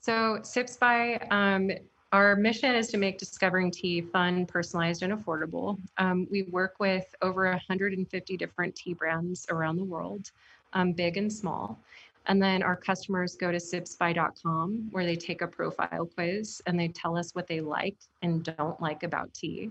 So, 0.00 0.40
Sips 0.42 0.76
by, 0.76 1.16
um, 1.30 1.70
our 2.12 2.34
mission 2.34 2.74
is 2.74 2.88
to 2.88 2.98
make 2.98 3.18
discovering 3.18 3.70
tea 3.70 4.00
fun, 4.00 4.44
personalized, 4.44 5.02
and 5.02 5.12
affordable. 5.12 5.78
Um, 5.98 6.26
we 6.30 6.42
work 6.42 6.74
with 6.80 7.14
over 7.22 7.48
150 7.48 8.36
different 8.36 8.74
tea 8.74 8.94
brands 8.94 9.46
around 9.50 9.76
the 9.76 9.84
world, 9.84 10.30
um, 10.72 10.92
big 10.92 11.16
and 11.16 11.32
small. 11.32 11.78
And 12.26 12.42
then 12.42 12.62
our 12.62 12.76
customers 12.76 13.36
go 13.36 13.50
to 13.50 13.58
sipsby.com 13.58 14.88
where 14.90 15.06
they 15.06 15.16
take 15.16 15.42
a 15.42 15.46
profile 15.46 16.06
quiz 16.14 16.60
and 16.66 16.78
they 16.78 16.88
tell 16.88 17.16
us 17.16 17.34
what 17.34 17.46
they 17.46 17.60
like 17.60 17.96
and 18.22 18.44
don't 18.44 18.80
like 18.80 19.04
about 19.04 19.32
tea. 19.32 19.70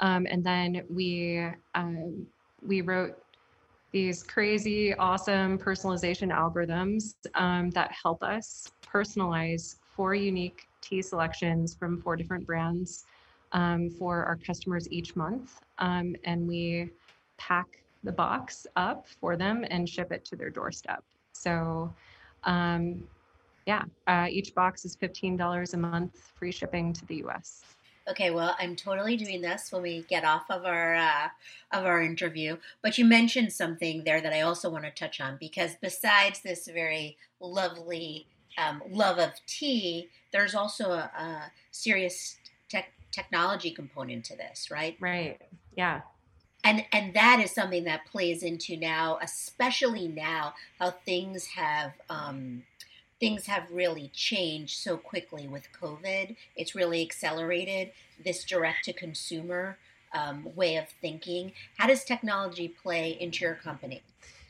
Um, 0.00 0.26
and 0.28 0.42
then 0.42 0.82
we 0.90 1.46
um, 1.74 2.26
we 2.66 2.80
wrote 2.80 3.16
these 3.92 4.22
crazy, 4.24 4.94
awesome 4.94 5.56
personalization 5.56 6.34
algorithms 6.34 7.14
um, 7.34 7.70
that 7.70 7.92
help 7.92 8.22
us 8.22 8.72
personalize 8.84 9.76
four 9.94 10.14
unique 10.14 10.66
tea 10.84 11.02
selections 11.02 11.74
from 11.74 12.00
four 12.00 12.16
different 12.16 12.46
brands 12.46 13.06
um, 13.52 13.90
for 13.90 14.24
our 14.24 14.36
customers 14.36 14.88
each 14.90 15.16
month. 15.16 15.60
Um, 15.78 16.14
and 16.24 16.46
we 16.46 16.90
pack 17.36 17.66
the 18.02 18.12
box 18.12 18.66
up 18.76 19.06
for 19.20 19.36
them 19.36 19.64
and 19.70 19.88
ship 19.88 20.12
it 20.12 20.24
to 20.26 20.36
their 20.36 20.50
doorstep. 20.50 21.02
So, 21.32 21.92
um, 22.44 23.02
yeah, 23.66 23.84
uh, 24.06 24.26
each 24.30 24.54
box 24.54 24.84
is 24.84 24.96
$15 24.96 25.72
a 25.72 25.76
month, 25.76 26.32
free 26.34 26.52
shipping 26.52 26.92
to 26.92 27.06
the 27.06 27.24
US. 27.24 27.62
Okay, 28.06 28.30
well, 28.30 28.54
I'm 28.58 28.76
totally 28.76 29.16
doing 29.16 29.40
this 29.40 29.72
when 29.72 29.80
we 29.80 30.02
get 30.02 30.24
off 30.24 30.44
of 30.50 30.66
our 30.66 30.94
uh, 30.94 31.28
of 31.72 31.86
our 31.86 32.02
interview. 32.02 32.58
But 32.82 32.98
you 32.98 33.06
mentioned 33.06 33.50
something 33.50 34.04
there 34.04 34.20
that 34.20 34.34
I 34.34 34.42
also 34.42 34.68
want 34.68 34.84
to 34.84 34.90
touch 34.90 35.22
on 35.22 35.38
because 35.40 35.70
besides 35.80 36.42
this 36.42 36.68
very 36.68 37.16
lovely 37.40 38.26
um, 38.58 38.82
love 38.88 39.18
of 39.18 39.32
tea, 39.46 40.08
there's 40.32 40.54
also 40.54 40.90
a, 40.90 41.10
a 41.18 41.52
serious 41.70 42.36
tech 42.68 42.92
technology 43.10 43.70
component 43.70 44.24
to 44.26 44.36
this, 44.36 44.70
right? 44.70 44.96
Right. 45.00 45.40
Yeah. 45.76 46.02
And 46.62 46.84
and 46.92 47.14
that 47.14 47.40
is 47.40 47.50
something 47.50 47.84
that 47.84 48.06
plays 48.06 48.42
into 48.42 48.76
now, 48.76 49.18
especially 49.22 50.08
now, 50.08 50.54
how 50.78 50.90
things 50.90 51.46
have. 51.46 51.92
Um, 52.08 52.64
things 53.20 53.46
have 53.46 53.70
really 53.70 54.10
changed 54.12 54.76
so 54.76 54.96
quickly 54.96 55.46
with 55.46 55.68
COVID. 55.80 56.36
It's 56.56 56.74
really 56.74 57.00
accelerated 57.00 57.92
this 58.22 58.44
direct 58.44 58.84
to 58.86 58.92
consumer 58.92 59.78
um, 60.12 60.48
way 60.54 60.76
of 60.76 60.88
thinking. 61.00 61.52
How 61.78 61.86
does 61.86 62.04
technology 62.04 62.68
play 62.68 63.16
into 63.20 63.44
your 63.44 63.54
company? 63.54 64.02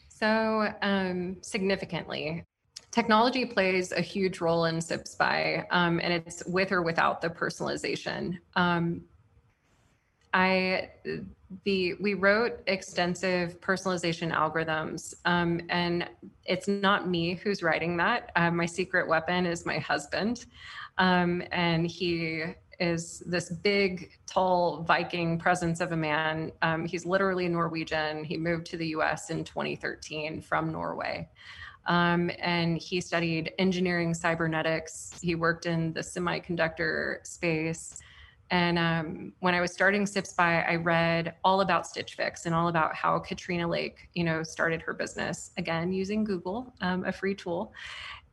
So, 0.08 0.73
um, 0.82 1.37
significantly. 1.42 2.44
Technology 2.94 3.44
plays 3.44 3.90
a 3.90 4.00
huge 4.00 4.40
role 4.40 4.66
in 4.66 4.80
Sips 4.80 5.16
by, 5.16 5.66
um, 5.72 5.98
and 6.00 6.12
it's 6.12 6.46
with 6.46 6.70
or 6.70 6.80
without 6.80 7.20
the 7.20 7.28
personalization. 7.28 8.38
Um, 8.54 9.02
I 10.32 10.90
the 11.64 11.94
we 11.94 12.14
wrote 12.14 12.60
extensive 12.68 13.60
personalization 13.60 14.32
algorithms 14.32 15.12
um, 15.24 15.60
and 15.70 16.08
it's 16.44 16.68
not 16.68 17.08
me 17.08 17.34
who's 17.34 17.64
writing 17.64 17.96
that. 17.96 18.30
Uh, 18.36 18.52
my 18.52 18.66
secret 18.66 19.08
weapon 19.08 19.44
is 19.44 19.66
my 19.66 19.78
husband 19.78 20.46
um, 20.98 21.42
and 21.50 21.88
he 21.88 22.44
is 22.78 23.24
this 23.26 23.50
big 23.50 24.12
tall 24.26 24.82
viking 24.82 25.36
presence 25.36 25.80
of 25.80 25.90
a 25.90 25.96
man. 25.96 26.52
Um, 26.62 26.86
he's 26.86 27.04
literally 27.04 27.48
norwegian. 27.48 28.22
He 28.22 28.36
moved 28.36 28.66
to 28.66 28.76
the 28.76 28.86
us 28.86 29.30
in 29.30 29.42
2013 29.42 30.40
from 30.40 30.70
norway 30.70 31.28
um, 31.86 32.30
and 32.38 32.78
he 32.78 33.00
studied 33.00 33.52
engineering 33.58 34.14
cybernetics 34.14 35.18
he 35.22 35.34
worked 35.34 35.66
in 35.66 35.92
the 35.92 36.00
semiconductor 36.00 37.24
space 37.26 38.00
and 38.50 38.78
um, 38.78 39.32
when 39.40 39.54
I 39.54 39.60
was 39.60 39.72
starting 39.72 40.06
Sips 40.06 40.32
by, 40.32 40.62
I 40.62 40.76
read 40.76 41.34
all 41.44 41.62
about 41.62 41.86
Stitch 41.86 42.14
Fix 42.14 42.46
and 42.46 42.54
all 42.54 42.68
about 42.68 42.94
how 42.94 43.18
Katrina 43.18 43.66
Lake, 43.66 44.08
you 44.14 44.22
know, 44.22 44.42
started 44.42 44.82
her 44.82 44.92
business 44.92 45.50
again 45.56 45.92
using 45.92 46.24
Google, 46.24 46.72
um, 46.80 47.04
a 47.04 47.12
free 47.12 47.34
tool. 47.34 47.72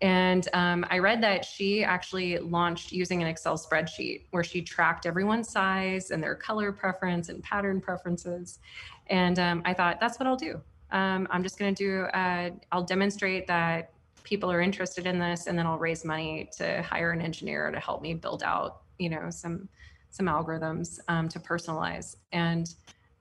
And 0.01 0.47
um, 0.53 0.85
I 0.89 0.97
read 0.97 1.21
that 1.21 1.45
she 1.45 1.83
actually 1.83 2.39
launched 2.39 2.91
using 2.91 3.21
an 3.21 3.27
Excel 3.27 3.57
spreadsheet 3.57 4.25
where 4.31 4.43
she 4.43 4.61
tracked 4.61 5.05
everyone's 5.05 5.49
size 5.49 6.11
and 6.11 6.21
their 6.21 6.35
color 6.35 6.71
preference 6.71 7.29
and 7.29 7.41
pattern 7.43 7.79
preferences. 7.79 8.59
And 9.07 9.37
um, 9.39 9.61
I 9.63 9.73
thought, 9.73 9.99
that's 9.99 10.19
what 10.19 10.27
I'll 10.27 10.35
do. 10.35 10.61
Um, 10.91 11.27
I'm 11.31 11.43
just 11.43 11.57
going 11.57 11.73
to 11.73 11.83
do, 11.83 12.01
uh, 12.17 12.51
I'll 12.71 12.83
demonstrate 12.83 13.47
that 13.47 13.93
people 14.23 14.51
are 14.51 14.61
interested 14.61 15.07
in 15.07 15.19
this 15.19 15.47
and 15.47 15.57
then 15.57 15.65
I'll 15.65 15.77
raise 15.77 16.05
money 16.05 16.49
to 16.57 16.81
hire 16.83 17.11
an 17.11 17.21
engineer 17.21 17.71
to 17.71 17.79
help 17.79 18.01
me 18.01 18.13
build 18.13 18.43
out, 18.43 18.81
you 18.97 19.09
know, 19.09 19.29
some 19.29 19.69
some 20.11 20.25
algorithms 20.27 20.99
um, 21.07 21.27
to 21.29 21.39
personalize. 21.39 22.17
And 22.33 22.73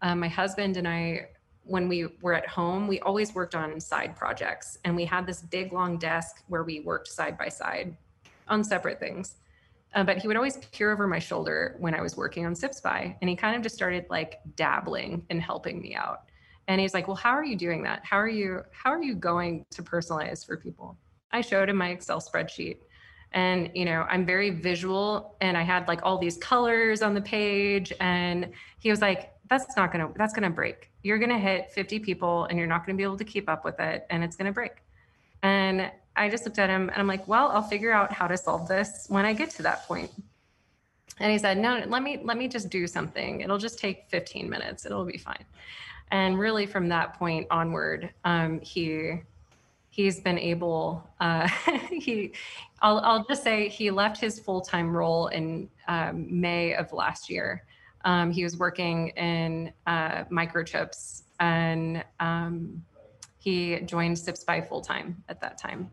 um, 0.02 0.20
my 0.20 0.28
husband 0.28 0.76
and 0.76 0.86
I, 0.86 1.28
when 1.64 1.88
we 1.88 2.08
were 2.20 2.34
at 2.34 2.48
home, 2.48 2.88
we 2.88 2.98
always 3.00 3.34
worked 3.34 3.54
on 3.54 3.80
side 3.80 4.16
projects. 4.16 4.78
And 4.84 4.96
we 4.96 5.04
had 5.04 5.26
this 5.26 5.40
big 5.40 5.72
long 5.72 5.98
desk 5.98 6.42
where 6.48 6.64
we 6.64 6.80
worked 6.80 7.08
side 7.08 7.38
by 7.38 7.48
side 7.48 7.96
on 8.48 8.64
separate 8.64 8.98
things. 8.98 9.36
Uh, 9.94 10.04
but 10.04 10.18
he 10.18 10.28
would 10.28 10.36
always 10.36 10.56
peer 10.72 10.92
over 10.92 11.06
my 11.06 11.18
shoulder 11.18 11.76
when 11.78 11.94
I 11.94 12.00
was 12.00 12.16
working 12.16 12.44
on 12.44 12.54
Sips 12.54 12.80
by. 12.80 13.16
And 13.20 13.30
he 13.30 13.36
kind 13.36 13.56
of 13.56 13.62
just 13.62 13.74
started 13.74 14.06
like 14.10 14.40
dabbling 14.56 15.24
and 15.30 15.40
helping 15.40 15.80
me 15.80 15.94
out. 15.94 16.22
And 16.70 16.80
he's 16.80 16.94
like, 16.94 17.08
well, 17.08 17.16
how 17.16 17.30
are 17.30 17.42
you 17.44 17.56
doing 17.56 17.82
that? 17.82 18.04
How 18.04 18.16
are 18.16 18.28
you, 18.28 18.62
how 18.70 18.92
are 18.92 19.02
you 19.02 19.16
going 19.16 19.66
to 19.70 19.82
personalize 19.82 20.46
for 20.46 20.56
people? 20.56 20.96
I 21.32 21.40
showed 21.40 21.68
him 21.68 21.74
my 21.74 21.88
Excel 21.88 22.20
spreadsheet 22.20 22.76
and 23.32 23.70
you 23.74 23.84
know 23.84 24.04
i'm 24.08 24.26
very 24.26 24.50
visual 24.50 25.36
and 25.40 25.56
i 25.56 25.62
had 25.62 25.86
like 25.86 26.00
all 26.02 26.18
these 26.18 26.36
colors 26.38 27.00
on 27.00 27.14
the 27.14 27.20
page 27.20 27.92
and 28.00 28.50
he 28.80 28.90
was 28.90 29.00
like 29.00 29.32
that's 29.48 29.76
not 29.76 29.92
gonna 29.92 30.10
that's 30.16 30.32
gonna 30.32 30.50
break 30.50 30.90
you're 31.04 31.16
gonna 31.18 31.38
hit 31.38 31.70
50 31.70 32.00
people 32.00 32.46
and 32.46 32.58
you're 32.58 32.66
not 32.66 32.84
gonna 32.84 32.96
be 32.96 33.04
able 33.04 33.16
to 33.16 33.24
keep 33.24 33.48
up 33.48 33.64
with 33.64 33.78
it 33.78 34.04
and 34.10 34.24
it's 34.24 34.34
gonna 34.34 34.50
break 34.50 34.82
and 35.44 35.92
i 36.16 36.28
just 36.28 36.44
looked 36.44 36.58
at 36.58 36.68
him 36.68 36.88
and 36.88 36.98
i'm 36.98 37.06
like 37.06 37.28
well 37.28 37.50
i'll 37.50 37.62
figure 37.62 37.92
out 37.92 38.12
how 38.12 38.26
to 38.26 38.36
solve 38.36 38.66
this 38.66 39.06
when 39.08 39.24
i 39.24 39.32
get 39.32 39.50
to 39.50 39.62
that 39.62 39.86
point. 39.86 40.10
and 41.20 41.30
he 41.30 41.38
said 41.38 41.56
no 41.56 41.84
let 41.86 42.02
me 42.02 42.18
let 42.24 42.36
me 42.36 42.48
just 42.48 42.68
do 42.68 42.88
something 42.88 43.42
it'll 43.42 43.58
just 43.58 43.78
take 43.78 44.06
15 44.08 44.50
minutes 44.50 44.84
it'll 44.84 45.04
be 45.04 45.18
fine 45.18 45.44
and 46.10 46.38
really 46.38 46.66
from 46.66 46.88
that 46.88 47.18
point 47.18 47.46
onward 47.50 48.12
um, 48.24 48.60
he 48.60 49.20
he's 49.90 50.20
been 50.20 50.38
able 50.38 51.08
uh, 51.20 51.48
he 51.90 52.32
I'll, 52.82 52.98
I'll 53.00 53.24
just 53.24 53.42
say 53.42 53.68
he 53.68 53.90
left 53.90 54.20
his 54.20 54.38
full-time 54.38 54.90
role 54.90 55.28
in 55.28 55.68
um, 55.88 56.26
may 56.40 56.74
of 56.74 56.92
last 56.92 57.28
year. 57.28 57.64
Um, 58.04 58.30
he 58.30 58.42
was 58.42 58.56
working 58.56 59.08
in 59.08 59.72
uh, 59.86 60.24
microchips 60.24 61.24
and 61.40 62.02
um, 62.20 62.82
he 63.38 63.80
joined 63.80 64.18
Sips 64.18 64.44
by 64.44 64.60
full-time 64.60 65.22
at 65.28 65.40
that 65.40 65.58
time 65.58 65.90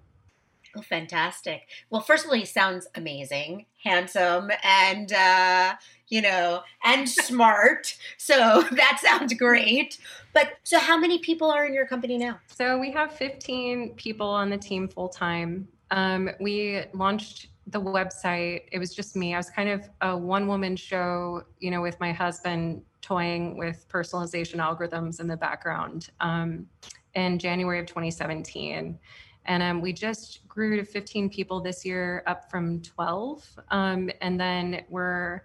Oh, 0.77 0.81
fantastic. 0.81 1.67
Well, 1.89 2.01
first 2.01 2.25
of 2.25 2.31
all, 2.31 2.37
he 2.37 2.45
sounds 2.45 2.87
amazing, 2.95 3.65
handsome, 3.83 4.51
and, 4.63 5.11
uh, 5.11 5.75
you 6.07 6.21
know, 6.21 6.61
and 6.83 7.09
smart. 7.09 7.97
so 8.17 8.63
that 8.71 8.99
sounds 9.01 9.33
great. 9.33 9.97
But 10.33 10.53
so, 10.63 10.79
how 10.79 10.97
many 10.97 11.19
people 11.19 11.49
are 11.49 11.65
in 11.65 11.73
your 11.73 11.87
company 11.87 12.17
now? 12.17 12.39
So, 12.47 12.77
we 12.77 12.91
have 12.91 13.11
15 13.13 13.95
people 13.95 14.27
on 14.27 14.49
the 14.49 14.57
team 14.57 14.87
full 14.87 15.09
time. 15.09 15.67
Um, 15.89 16.29
we 16.39 16.83
launched 16.93 17.47
the 17.67 17.81
website. 17.81 18.63
It 18.71 18.79
was 18.79 18.93
just 18.93 19.15
me. 19.15 19.33
I 19.33 19.37
was 19.37 19.49
kind 19.49 19.69
of 19.69 19.89
a 20.01 20.15
one 20.15 20.47
woman 20.47 20.75
show, 20.75 21.43
you 21.59 21.71
know, 21.71 21.81
with 21.81 21.99
my 21.99 22.11
husband 22.11 22.81
toying 23.01 23.57
with 23.57 23.87
personalization 23.89 24.55
algorithms 24.55 25.19
in 25.19 25.27
the 25.27 25.37
background 25.37 26.09
um, 26.19 26.67
in 27.13 27.39
January 27.39 27.79
of 27.79 27.85
2017. 27.85 28.99
And 29.47 29.63
um, 29.63 29.81
we 29.81 29.93
just 29.93 30.47
grew 30.47 30.75
to 30.75 30.83
15 30.83 31.29
people 31.29 31.61
this 31.61 31.85
year, 31.85 32.23
up 32.27 32.49
from 32.51 32.81
12. 32.81 33.59
Um, 33.71 34.09
and 34.21 34.39
then 34.39 34.83
we're 34.89 35.43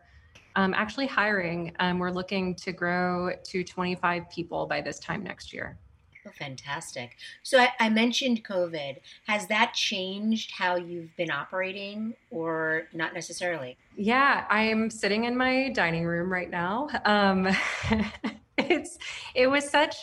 um, 0.56 0.74
actually 0.74 1.06
hiring. 1.06 1.72
Um, 1.80 1.98
we're 1.98 2.10
looking 2.10 2.54
to 2.56 2.72
grow 2.72 3.30
to 3.44 3.64
25 3.64 4.28
people 4.30 4.66
by 4.66 4.80
this 4.80 4.98
time 4.98 5.22
next 5.22 5.52
year. 5.52 5.78
Oh, 6.24 6.30
fantastic. 6.38 7.16
So 7.42 7.58
I, 7.58 7.70
I, 7.80 7.88
mentioned 7.88 8.44
COVID. 8.44 8.98
Has 9.26 9.48
that 9.48 9.74
changed 9.74 10.52
how 10.52 10.76
you've 10.76 11.14
been 11.16 11.32
operating 11.32 12.14
or 12.30 12.84
not 12.92 13.12
necessarily? 13.12 13.76
Yeah, 13.96 14.46
I'm 14.48 14.88
sitting 14.88 15.24
in 15.24 15.36
my 15.36 15.70
dining 15.70 16.04
room 16.04 16.32
right 16.32 16.48
now. 16.48 16.88
It's 18.58 18.98
it 19.34 19.46
was 19.46 19.68
such 19.68 19.96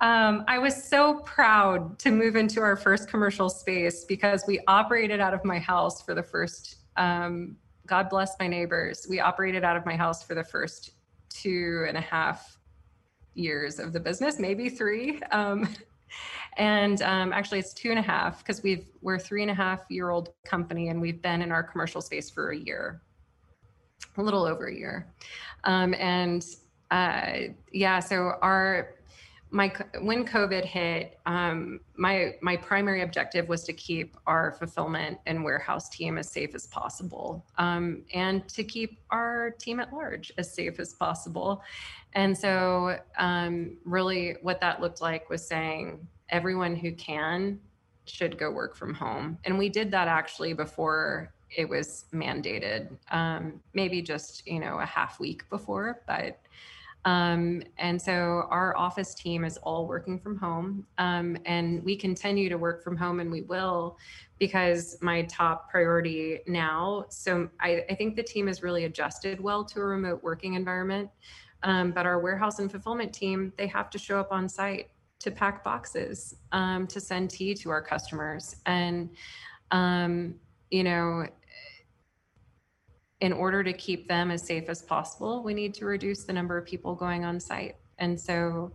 um, 0.00 0.44
i 0.48 0.58
was 0.58 0.88
so 0.88 1.20
proud 1.20 1.98
to 1.98 2.10
move 2.10 2.34
into 2.34 2.60
our 2.60 2.76
first 2.76 3.08
commercial 3.08 3.50
space 3.50 4.04
because 4.04 4.44
we 4.46 4.60
operated 4.66 5.20
out 5.20 5.34
of 5.34 5.44
my 5.44 5.58
house 5.58 6.02
for 6.02 6.14
the 6.14 6.22
first 6.22 6.76
um, 6.96 7.56
god 7.86 8.08
bless 8.08 8.36
my 8.40 8.46
neighbors. 8.48 9.06
We 9.08 9.20
operated 9.20 9.64
out 9.64 9.76
of 9.76 9.84
my 9.84 9.96
house 9.96 10.22
for 10.22 10.34
the 10.34 10.44
first 10.44 10.92
two 11.28 11.84
and 11.86 11.98
a 11.98 12.00
half 12.00 12.58
years 13.34 13.78
of 13.78 13.92
the 13.92 14.00
business 14.00 14.38
maybe 14.38 14.70
three 14.70 15.20
um, 15.30 15.68
and 16.56 17.02
um, 17.02 17.32
actually 17.32 17.58
it's 17.58 17.74
two 17.74 17.90
and 17.90 17.98
a 17.98 18.02
half 18.02 18.38
because 18.38 18.62
we've 18.62 18.88
we're 19.02 19.18
three 19.18 19.42
and 19.42 19.50
a 19.50 19.54
half 19.54 19.80
year 19.90 20.08
old 20.08 20.30
company 20.46 20.88
and 20.88 20.98
we've 21.00 21.20
been 21.20 21.42
in 21.42 21.52
our 21.52 21.62
commercial 21.62 22.00
space 22.00 22.30
for 22.30 22.50
a 22.50 22.56
year 22.56 23.02
a 24.16 24.22
little 24.22 24.44
over 24.44 24.66
a 24.66 24.74
year. 24.74 25.12
Um, 25.64 25.94
and 25.94 26.44
uh, 26.94 27.48
yeah, 27.72 27.98
so 27.98 28.34
our 28.40 28.94
my 29.50 29.72
when 30.00 30.24
COVID 30.24 30.64
hit, 30.64 31.18
um, 31.26 31.80
my 31.96 32.34
my 32.40 32.56
primary 32.56 33.02
objective 33.02 33.48
was 33.48 33.64
to 33.64 33.72
keep 33.72 34.16
our 34.28 34.52
fulfillment 34.52 35.18
and 35.26 35.42
warehouse 35.42 35.88
team 35.88 36.18
as 36.18 36.30
safe 36.30 36.54
as 36.54 36.68
possible, 36.68 37.44
um, 37.58 38.02
and 38.14 38.48
to 38.48 38.62
keep 38.62 39.00
our 39.10 39.50
team 39.58 39.80
at 39.80 39.92
large 39.92 40.30
as 40.38 40.54
safe 40.54 40.78
as 40.78 40.92
possible. 40.92 41.64
And 42.12 42.36
so, 42.38 43.00
um, 43.18 43.76
really, 43.84 44.36
what 44.42 44.60
that 44.60 44.80
looked 44.80 45.00
like 45.00 45.28
was 45.28 45.44
saying 45.44 46.06
everyone 46.28 46.76
who 46.76 46.92
can 46.92 47.58
should 48.04 48.38
go 48.38 48.52
work 48.52 48.76
from 48.76 48.94
home, 48.94 49.36
and 49.44 49.58
we 49.58 49.68
did 49.68 49.90
that 49.90 50.06
actually 50.06 50.52
before 50.52 51.34
it 51.56 51.68
was 51.68 52.04
mandated, 52.12 52.96
um, 53.10 53.60
maybe 53.72 54.00
just 54.00 54.46
you 54.46 54.60
know 54.60 54.78
a 54.78 54.86
half 54.86 55.18
week 55.18 55.48
before, 55.50 56.02
but 56.06 56.38
um, 57.04 57.62
and 57.76 58.00
so 58.00 58.46
our 58.50 58.76
office 58.76 59.14
team 59.14 59.44
is 59.44 59.58
all 59.58 59.86
working 59.86 60.18
from 60.18 60.38
home. 60.38 60.86
Um, 60.98 61.36
and 61.44 61.84
we 61.84 61.96
continue 61.96 62.48
to 62.48 62.56
work 62.56 62.82
from 62.82 62.96
home 62.96 63.20
and 63.20 63.30
we 63.30 63.42
will 63.42 63.98
because 64.38 64.96
my 65.02 65.22
top 65.22 65.70
priority 65.70 66.40
now. 66.46 67.04
So 67.10 67.48
I, 67.60 67.84
I 67.90 67.94
think 67.94 68.16
the 68.16 68.22
team 68.22 68.46
has 68.46 68.62
really 68.62 68.84
adjusted 68.84 69.40
well 69.40 69.64
to 69.66 69.80
a 69.80 69.84
remote 69.84 70.22
working 70.22 70.54
environment. 70.54 71.10
Um, 71.62 71.92
but 71.92 72.04
our 72.06 72.18
warehouse 72.18 72.58
and 72.58 72.70
fulfillment 72.70 73.12
team, 73.12 73.52
they 73.56 73.66
have 73.68 73.90
to 73.90 73.98
show 73.98 74.18
up 74.18 74.32
on 74.32 74.48
site 74.48 74.90
to 75.20 75.30
pack 75.30 75.64
boxes, 75.64 76.36
um, 76.52 76.86
to 76.86 77.00
send 77.00 77.30
tea 77.30 77.54
to 77.54 77.70
our 77.70 77.80
customers. 77.80 78.56
And, 78.66 79.10
um, 79.70 80.34
you 80.70 80.84
know, 80.84 81.26
in 83.24 83.32
order 83.32 83.64
to 83.64 83.72
keep 83.72 84.06
them 84.06 84.30
as 84.30 84.42
safe 84.42 84.68
as 84.68 84.82
possible, 84.82 85.42
we 85.42 85.54
need 85.54 85.72
to 85.72 85.86
reduce 85.86 86.24
the 86.24 86.32
number 86.32 86.58
of 86.58 86.66
people 86.66 86.94
going 86.94 87.24
on 87.24 87.40
site. 87.40 87.76
And 87.98 88.20
so, 88.20 88.70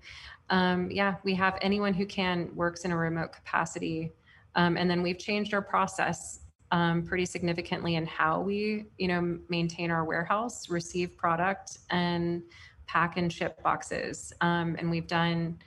um, 0.50 0.90
yeah, 0.90 1.18
we 1.24 1.36
have 1.36 1.60
anyone 1.62 1.94
who 1.94 2.04
can 2.08 2.50
works 2.56 2.84
in 2.84 2.92
a 2.92 2.98
remote 2.98 3.32
capacity. 3.32 4.12
Um, 4.56 4.76
and 4.76 4.90
then 4.90 5.04
we've 5.04 5.20
changed 5.20 5.54
our 5.54 5.62
process 5.62 6.40
um, 6.72 7.04
pretty 7.04 7.28
significantly 7.28 7.94
in 7.94 8.08
how 8.08 8.42
we, 8.42 8.86
you 8.98 9.08
know, 9.08 9.38
maintain 9.50 9.92
our 9.92 10.04
warehouse, 10.04 10.68
receive 10.68 11.16
product, 11.16 11.78
and 11.92 12.42
pack 12.88 13.18
and 13.18 13.32
ship 13.32 13.62
boxes. 13.62 14.34
Um, 14.42 14.76
and 14.80 14.90
we've 14.90 15.06
done 15.06 15.60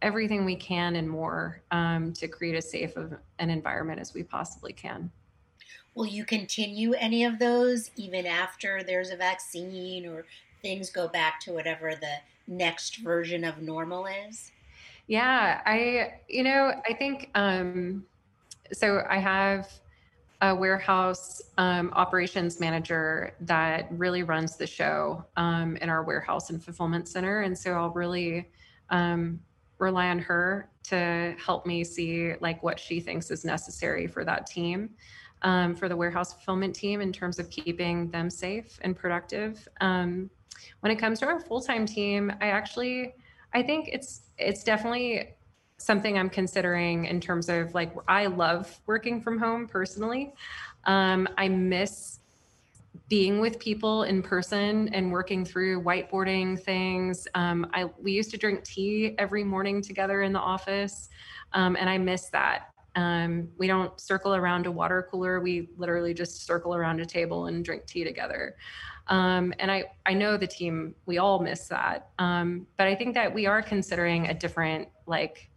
everything 0.00 0.46
we 0.46 0.56
can 0.56 0.96
and 0.96 1.10
more 1.10 1.60
um, 1.72 2.14
to 2.14 2.26
create 2.26 2.56
as 2.56 2.70
safe 2.70 2.96
of 2.96 3.12
an 3.38 3.50
environment 3.50 4.00
as 4.00 4.14
we 4.14 4.22
possibly 4.22 4.72
can. 4.72 5.10
Will 5.94 6.06
you 6.06 6.24
continue 6.24 6.92
any 6.94 7.24
of 7.24 7.38
those 7.38 7.90
even 7.96 8.26
after 8.26 8.82
there's 8.82 9.10
a 9.10 9.16
vaccine 9.16 10.06
or 10.06 10.24
things 10.62 10.90
go 10.90 11.08
back 11.08 11.40
to 11.40 11.52
whatever 11.52 11.94
the 11.94 12.14
next 12.46 12.96
version 12.98 13.44
of 13.44 13.60
normal 13.60 14.06
is? 14.06 14.52
Yeah, 15.08 15.60
I, 15.66 16.20
you 16.28 16.44
know, 16.44 16.72
I 16.88 16.94
think, 16.94 17.30
um, 17.34 18.04
so 18.72 19.04
I 19.08 19.18
have 19.18 19.68
a 20.42 20.54
warehouse 20.54 21.42
um, 21.58 21.92
operations 21.94 22.60
manager 22.60 23.34
that 23.40 23.88
really 23.90 24.22
runs 24.22 24.56
the 24.56 24.66
show 24.66 25.24
um, 25.36 25.76
in 25.78 25.88
our 25.88 26.02
warehouse 26.04 26.50
and 26.50 26.62
fulfillment 26.62 27.08
center. 27.08 27.40
And 27.40 27.58
so 27.58 27.72
I'll 27.72 27.90
really 27.90 28.48
um, 28.90 29.40
rely 29.78 30.08
on 30.08 30.18
her 30.20 30.70
to 30.84 31.34
help 31.44 31.66
me 31.66 31.84
see 31.84 32.34
like 32.40 32.62
what 32.62 32.78
she 32.78 33.00
thinks 33.00 33.30
is 33.30 33.44
necessary 33.44 34.06
for 34.06 34.24
that 34.24 34.46
team 34.46 34.90
um, 35.42 35.74
for 35.74 35.88
the 35.88 35.96
warehouse 35.96 36.32
fulfillment 36.32 36.74
team 36.74 37.00
in 37.00 37.12
terms 37.12 37.38
of 37.38 37.50
keeping 37.50 38.10
them 38.10 38.30
safe 38.30 38.78
and 38.82 38.96
productive. 38.96 39.66
Um, 39.80 40.30
when 40.80 40.92
it 40.92 40.96
comes 40.96 41.20
to 41.20 41.26
our 41.26 41.40
full-time 41.40 41.86
team, 41.86 42.32
I 42.40 42.48
actually, 42.48 43.14
I 43.54 43.62
think 43.62 43.88
it's 43.92 44.22
it's 44.38 44.64
definitely 44.64 45.34
something 45.76 46.18
I'm 46.18 46.30
considering 46.30 47.06
in 47.06 47.20
terms 47.20 47.48
of 47.48 47.74
like 47.74 47.92
I 48.06 48.26
love 48.26 48.80
working 48.86 49.20
from 49.20 49.38
home 49.38 49.66
personally. 49.66 50.32
Um, 50.84 51.28
I 51.38 51.48
miss 51.48 52.20
being 53.08 53.40
with 53.40 53.58
people 53.58 54.04
in 54.04 54.22
person 54.22 54.88
and 54.94 55.10
working 55.10 55.44
through 55.44 55.82
whiteboarding 55.82 56.60
things. 56.60 57.26
Um, 57.34 57.68
I 57.72 57.86
we 58.00 58.12
used 58.12 58.30
to 58.30 58.36
drink 58.36 58.64
tea 58.64 59.14
every 59.18 59.44
morning 59.44 59.82
together 59.82 60.22
in 60.22 60.32
the 60.32 60.40
office, 60.40 61.08
um, 61.52 61.76
and 61.76 61.88
I 61.88 61.98
miss 61.98 62.26
that. 62.26 62.70
Um, 62.94 63.48
we 63.58 63.66
don't 63.66 63.98
circle 64.00 64.34
around 64.34 64.66
a 64.66 64.70
water 64.72 65.06
cooler. 65.10 65.40
We 65.40 65.68
literally 65.76 66.14
just 66.14 66.46
circle 66.46 66.74
around 66.74 67.00
a 67.00 67.06
table 67.06 67.46
and 67.46 67.64
drink 67.64 67.86
tea 67.86 68.04
together. 68.04 68.56
Um, 69.06 69.52
and 69.58 69.70
I, 69.70 69.84
I 70.06 70.14
know 70.14 70.36
the 70.36 70.46
team, 70.46 70.94
we 71.06 71.18
all 71.18 71.40
miss 71.40 71.66
that. 71.68 72.10
Um, 72.18 72.66
but 72.76 72.86
I 72.86 72.94
think 72.94 73.14
that 73.14 73.32
we 73.32 73.46
are 73.46 73.60
considering 73.62 74.28
a 74.28 74.34
different, 74.34 74.88
like, 75.06 75.50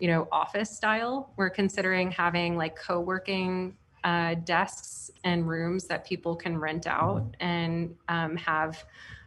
you 0.00 0.08
know, 0.08 0.28
office 0.32 0.70
style. 0.70 1.32
We're 1.36 1.50
considering 1.50 2.10
having 2.10 2.56
like 2.56 2.76
co 2.76 3.00
working 3.00 3.76
uh, 4.04 4.34
desks 4.44 5.10
and 5.24 5.48
rooms 5.48 5.86
that 5.86 6.06
people 6.06 6.36
can 6.36 6.58
rent 6.58 6.86
out 6.86 7.34
and 7.40 7.94
um, 8.08 8.36
have 8.36 8.84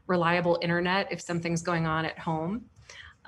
reliable 0.07 0.57
internet 0.61 1.07
if 1.11 1.21
something's 1.21 1.61
going 1.61 1.85
on 1.85 2.05
at 2.05 2.17
home. 2.17 2.65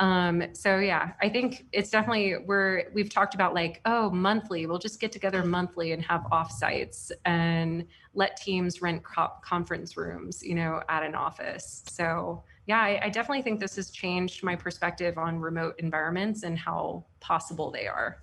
Um, 0.02 0.44
so 0.54 0.80
yeah, 0.80 1.12
I 1.22 1.30
think 1.30 1.68
it's 1.72 1.92
definitely 1.92 2.36
we're 2.48 2.86
we've 2.92 3.10
talked 3.10 3.36
about 3.36 3.54
like 3.54 3.82
oh 3.86 4.10
monthly 4.10 4.66
we'll 4.66 4.80
just 4.80 5.00
get 5.00 5.12
together 5.12 5.46
monthly 5.46 5.92
and 5.92 6.04
have 6.04 6.24
offsites 6.32 7.12
and 7.26 7.86
let 8.16 8.36
teams 8.36 8.82
rent 8.82 9.04
co- 9.04 9.34
conference 9.44 9.96
rooms 9.96 10.42
you 10.42 10.56
know 10.56 10.82
at 10.90 11.04
an 11.04 11.14
office. 11.14 11.84
So 11.88 12.44
yeah, 12.66 12.82
I, 12.82 13.00
I 13.04 13.10
definitely 13.10 13.44
think 13.44 13.60
this 13.60 13.76
has 13.76 13.92
changed 13.92 14.44
my 14.44 14.56
perspective 14.56 15.20
on 15.20 15.40
remote 15.40 15.76
environments 15.78 16.42
and 16.42 16.58
how 16.58 17.06
possible 17.20 17.70
they 17.70 17.86
are. 17.86 18.18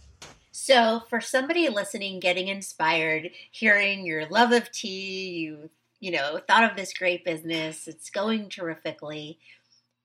So 0.51 1.03
for 1.09 1.21
somebody 1.21 1.69
listening, 1.69 2.19
getting 2.19 2.49
inspired, 2.49 3.31
hearing 3.53 4.05
your 4.05 4.27
love 4.27 4.51
of 4.51 4.73
tea, 4.73 5.29
you 5.29 5.71
you 6.01 6.11
know 6.11 6.41
thought 6.49 6.69
of 6.69 6.77
this 6.77 6.93
great 6.93 7.25
business, 7.25 7.87
it's 7.87 8.11
going 8.11 8.49
terrifically 8.49 9.39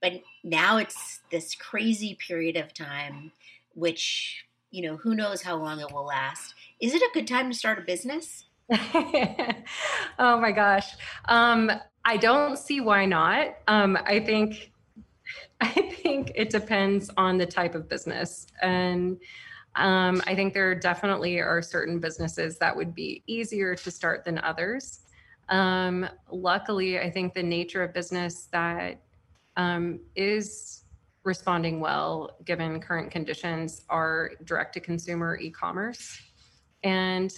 but 0.03 0.21
now 0.43 0.77
it's 0.77 1.21
this 1.31 1.55
crazy 1.55 2.15
period 2.15 2.57
of 2.57 2.73
time, 2.73 3.31
which, 3.73 4.45
you 4.69 4.83
know, 4.83 4.97
who 4.97 5.15
knows 5.15 5.41
how 5.41 5.55
long 5.55 5.79
it 5.79 5.89
will 5.93 6.05
last. 6.05 6.55
Is 6.81 6.93
it 6.93 7.01
a 7.01 7.09
good 7.13 7.25
time 7.25 7.49
to 7.49 7.57
start 7.57 7.79
a 7.79 7.81
business? 7.83 8.43
oh 10.19 10.37
my 10.41 10.51
gosh. 10.51 10.89
Um, 11.29 11.71
I 12.03 12.17
don't 12.17 12.59
see 12.59 12.81
why 12.81 13.05
not. 13.05 13.55
Um, 13.69 13.97
I 14.05 14.19
think 14.19 14.71
I 15.61 15.69
think 15.69 16.33
it 16.35 16.49
depends 16.49 17.09
on 17.15 17.37
the 17.37 17.45
type 17.45 17.73
of 17.73 17.87
business. 17.87 18.47
And 18.61 19.17
um, 19.75 20.21
I 20.27 20.35
think 20.35 20.53
there 20.53 20.75
definitely 20.75 21.39
are 21.39 21.61
certain 21.61 21.99
businesses 21.99 22.57
that 22.57 22.75
would 22.75 22.93
be 22.93 23.23
easier 23.25 23.73
to 23.73 23.89
start 23.89 24.25
than 24.25 24.39
others. 24.39 24.99
Um, 25.47 26.05
luckily, 26.29 26.99
I 26.99 27.09
think 27.09 27.33
the 27.33 27.43
nature 27.43 27.81
of 27.83 27.93
business 27.93 28.49
that 28.51 28.99
um, 29.57 29.99
is 30.15 30.83
responding 31.23 31.79
well 31.79 32.37
given 32.45 32.79
current 32.79 33.09
conditions 33.09 33.83
are 33.89 34.31
direct 34.43 34.73
to 34.73 34.79
consumer 34.79 35.37
e-commerce. 35.37 36.19
And 36.83 37.33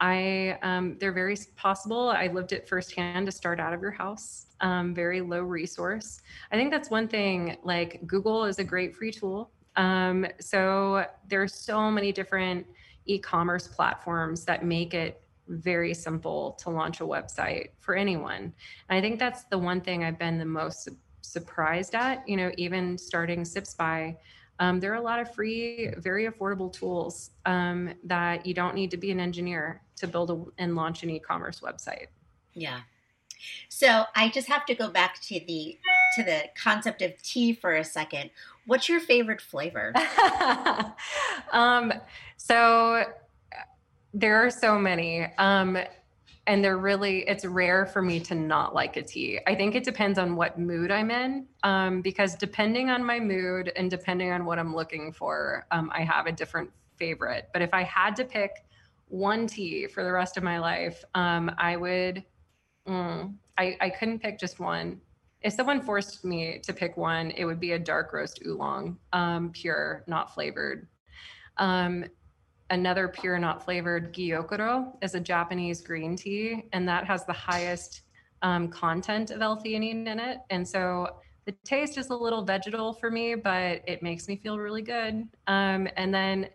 i 0.00 0.58
um, 0.62 0.96
they're 0.98 1.12
very 1.12 1.36
possible. 1.56 2.08
I 2.08 2.28
lived 2.28 2.52
it 2.52 2.68
firsthand 2.68 3.26
to 3.26 3.32
start 3.32 3.60
out 3.60 3.74
of 3.74 3.82
your 3.82 3.90
house 3.90 4.46
um, 4.60 4.94
very 4.94 5.20
low 5.20 5.42
resource. 5.42 6.20
I 6.52 6.56
think 6.56 6.70
that's 6.70 6.90
one 6.90 7.08
thing 7.08 7.56
like 7.62 8.06
google 8.06 8.44
is 8.44 8.58
a 8.58 8.64
great 8.64 8.94
free 8.94 9.12
tool. 9.12 9.50
Um, 9.76 10.26
so 10.40 11.06
there's 11.28 11.54
so 11.54 11.90
many 11.90 12.12
different 12.12 12.66
e-commerce 13.06 13.66
platforms 13.66 14.44
that 14.44 14.64
make 14.64 14.94
it 14.94 15.22
very 15.48 15.94
simple 15.94 16.52
to 16.60 16.70
launch 16.70 17.00
a 17.00 17.04
website 17.04 17.68
for 17.80 17.94
anyone. 17.94 18.52
And 18.88 18.98
I 18.98 19.00
think 19.00 19.18
that's 19.18 19.44
the 19.44 19.58
one 19.58 19.80
thing 19.80 20.04
I've 20.04 20.18
been 20.18 20.38
the 20.38 20.44
most 20.44 20.88
surprised 21.22 21.94
at, 21.94 22.28
you 22.28 22.36
know, 22.36 22.50
even 22.56 22.96
starting 22.98 23.44
Sips 23.44 23.74
by. 23.74 24.16
Um, 24.58 24.78
there 24.78 24.92
are 24.92 24.96
a 24.96 25.02
lot 25.02 25.20
of 25.20 25.34
free, 25.34 25.90
very 25.96 26.26
affordable 26.26 26.70
tools 26.70 27.30
um, 27.46 27.94
that 28.04 28.44
you 28.44 28.52
don't 28.52 28.74
need 28.74 28.90
to 28.90 28.98
be 28.98 29.10
an 29.10 29.18
engineer 29.18 29.80
to 29.96 30.06
build 30.06 30.30
a, 30.30 30.44
and 30.58 30.76
launch 30.76 31.02
an 31.02 31.10
e-commerce 31.10 31.60
website. 31.60 32.06
Yeah. 32.52 32.80
So 33.68 34.04
I 34.14 34.28
just 34.28 34.48
have 34.48 34.66
to 34.66 34.74
go 34.74 34.88
back 34.88 35.20
to 35.22 35.40
the 35.46 35.78
to 36.16 36.22
the 36.22 36.42
concept 36.60 37.02
of 37.02 37.20
tea 37.22 37.54
for 37.54 37.76
a 37.76 37.84
second. 37.84 38.30
What's 38.66 38.88
your 38.88 39.00
favorite 39.00 39.40
flavor? 39.40 39.94
um, 41.52 41.92
so 42.36 43.04
there 44.12 44.44
are 44.44 44.50
so 44.50 44.78
many. 44.78 45.26
Um, 45.38 45.78
and 46.50 46.64
they're 46.64 46.78
really 46.78 47.20
it's 47.28 47.44
rare 47.44 47.86
for 47.86 48.02
me 48.02 48.18
to 48.18 48.34
not 48.34 48.74
like 48.74 48.96
a 48.96 49.02
tea. 49.02 49.38
I 49.46 49.54
think 49.54 49.76
it 49.76 49.84
depends 49.84 50.18
on 50.18 50.34
what 50.34 50.58
mood 50.58 50.90
i'm 50.90 51.08
in 51.12 51.46
um, 51.62 52.02
because 52.02 52.34
depending 52.34 52.90
on 52.90 53.04
my 53.04 53.20
mood 53.20 53.70
and 53.76 53.88
depending 53.88 54.32
on 54.32 54.44
what 54.44 54.58
i'm 54.58 54.74
looking 54.74 55.12
for 55.12 55.64
um, 55.70 55.92
i 55.94 56.02
have 56.02 56.26
a 56.26 56.32
different 56.32 56.68
favorite. 56.96 57.48
But 57.52 57.62
if 57.62 57.72
i 57.72 57.84
had 57.84 58.16
to 58.16 58.24
pick 58.24 58.50
one 59.06 59.46
tea 59.46 59.86
for 59.86 60.02
the 60.02 60.10
rest 60.10 60.36
of 60.36 60.42
my 60.42 60.58
life 60.58 61.04
um, 61.14 61.52
i 61.56 61.76
would 61.76 62.24
mm, 62.88 63.32
I, 63.56 63.76
I 63.80 63.90
couldn't 63.90 64.20
pick 64.20 64.38
just 64.38 64.58
one. 64.58 65.00
If 65.42 65.52
someone 65.52 65.80
forced 65.82 66.24
me 66.24 66.58
to 66.64 66.72
pick 66.72 66.96
one 66.96 67.30
it 67.30 67.44
would 67.44 67.60
be 67.60 67.72
a 67.72 67.78
dark 67.78 68.12
roast 68.12 68.42
oolong 68.44 68.98
um, 69.12 69.50
pure 69.52 70.02
not 70.08 70.34
flavored. 70.34 70.88
Um, 71.58 72.06
another 72.70 73.08
pure 73.08 73.38
not 73.38 73.64
flavored 73.64 74.14
gyokuro 74.14 74.92
is 75.02 75.14
a 75.14 75.20
Japanese 75.20 75.80
green 75.80 76.16
tea, 76.16 76.64
and 76.72 76.88
that 76.88 77.04
has 77.04 77.26
the 77.26 77.32
highest 77.32 78.02
um, 78.42 78.68
content 78.68 79.30
of 79.30 79.42
L-theanine 79.42 80.06
in 80.06 80.18
it. 80.18 80.38
And 80.50 80.66
so 80.66 81.16
the 81.46 81.52
taste 81.64 81.98
is 81.98 82.10
a 82.10 82.16
little 82.16 82.42
vegetal 82.44 82.92
for 82.92 83.10
me, 83.10 83.34
but 83.34 83.82
it 83.86 84.02
makes 84.02 84.28
me 84.28 84.36
feel 84.36 84.58
really 84.58 84.82
good. 84.82 85.28
Um, 85.46 85.88
and 85.96 86.14
then 86.14 86.48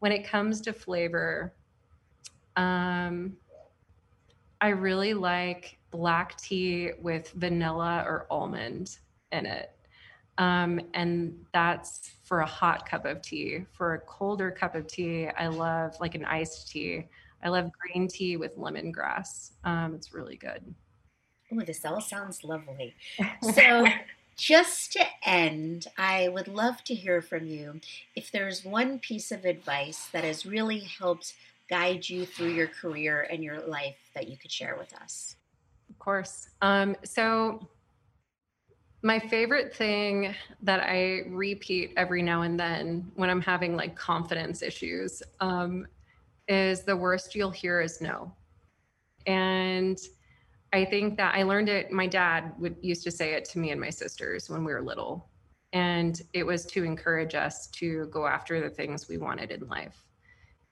when 0.00 0.12
it 0.12 0.26
comes 0.26 0.60
to 0.62 0.72
flavor, 0.72 1.54
um, 2.56 3.32
I 4.60 4.68
really 4.68 5.14
like 5.14 5.78
black 5.90 6.36
tea 6.38 6.90
with 7.00 7.30
vanilla 7.30 8.04
or 8.06 8.26
almond 8.30 8.98
in 9.32 9.46
it. 9.46 9.72
Um, 10.38 10.80
and 10.94 11.36
that's 11.52 12.12
for 12.24 12.40
a 12.40 12.46
hot 12.46 12.88
cup 12.88 13.04
of 13.04 13.22
tea. 13.22 13.66
For 13.72 13.94
a 13.94 14.00
colder 14.00 14.50
cup 14.50 14.74
of 14.74 14.86
tea, 14.86 15.28
I 15.28 15.48
love 15.48 15.94
like 16.00 16.14
an 16.14 16.24
iced 16.24 16.70
tea. 16.70 17.06
I 17.42 17.48
love 17.48 17.70
green 17.72 18.08
tea 18.08 18.36
with 18.36 18.56
lemongrass. 18.56 19.52
Um, 19.64 19.94
it's 19.94 20.14
really 20.14 20.36
good. 20.36 20.74
Oh, 21.52 21.60
this 21.60 21.84
all 21.84 22.00
sounds 22.00 22.44
lovely. 22.44 22.94
So, 23.54 23.86
just 24.36 24.92
to 24.92 25.04
end, 25.24 25.86
I 25.98 26.28
would 26.28 26.48
love 26.48 26.82
to 26.84 26.94
hear 26.94 27.20
from 27.20 27.46
you 27.46 27.80
if 28.16 28.32
there's 28.32 28.64
one 28.64 28.98
piece 28.98 29.30
of 29.30 29.44
advice 29.44 30.08
that 30.12 30.24
has 30.24 30.46
really 30.46 30.80
helped 30.80 31.34
guide 31.68 32.08
you 32.08 32.24
through 32.24 32.52
your 32.52 32.66
career 32.66 33.26
and 33.30 33.44
your 33.44 33.60
life 33.60 33.96
that 34.14 34.28
you 34.28 34.36
could 34.36 34.50
share 34.50 34.76
with 34.78 34.94
us. 34.94 35.36
Of 35.90 35.98
course. 35.98 36.48
Um, 36.62 36.96
so, 37.04 37.68
my 39.02 39.18
favorite 39.18 39.74
thing 39.74 40.34
that 40.62 40.80
I 40.80 41.22
repeat 41.28 41.92
every 41.96 42.22
now 42.22 42.42
and 42.42 42.58
then 42.58 43.10
when 43.16 43.28
I'm 43.28 43.40
having 43.40 43.76
like 43.76 43.96
confidence 43.96 44.62
issues 44.62 45.22
um, 45.40 45.86
is 46.46 46.82
the 46.82 46.96
worst 46.96 47.34
you'll 47.34 47.50
hear 47.50 47.80
is 47.80 48.00
no. 48.00 48.32
And 49.26 49.98
I 50.72 50.84
think 50.84 51.16
that 51.16 51.34
I 51.34 51.42
learned 51.42 51.68
it. 51.68 51.90
My 51.90 52.06
dad 52.06 52.52
would 52.58 52.76
used 52.80 53.02
to 53.04 53.10
say 53.10 53.34
it 53.34 53.44
to 53.46 53.58
me 53.58 53.70
and 53.72 53.80
my 53.80 53.90
sisters 53.90 54.48
when 54.48 54.64
we 54.64 54.72
were 54.72 54.82
little, 54.82 55.28
and 55.72 56.20
it 56.32 56.44
was 56.44 56.64
to 56.66 56.84
encourage 56.84 57.34
us 57.34 57.66
to 57.68 58.06
go 58.06 58.26
after 58.26 58.60
the 58.60 58.70
things 58.70 59.08
we 59.08 59.18
wanted 59.18 59.50
in 59.50 59.66
life. 59.68 60.06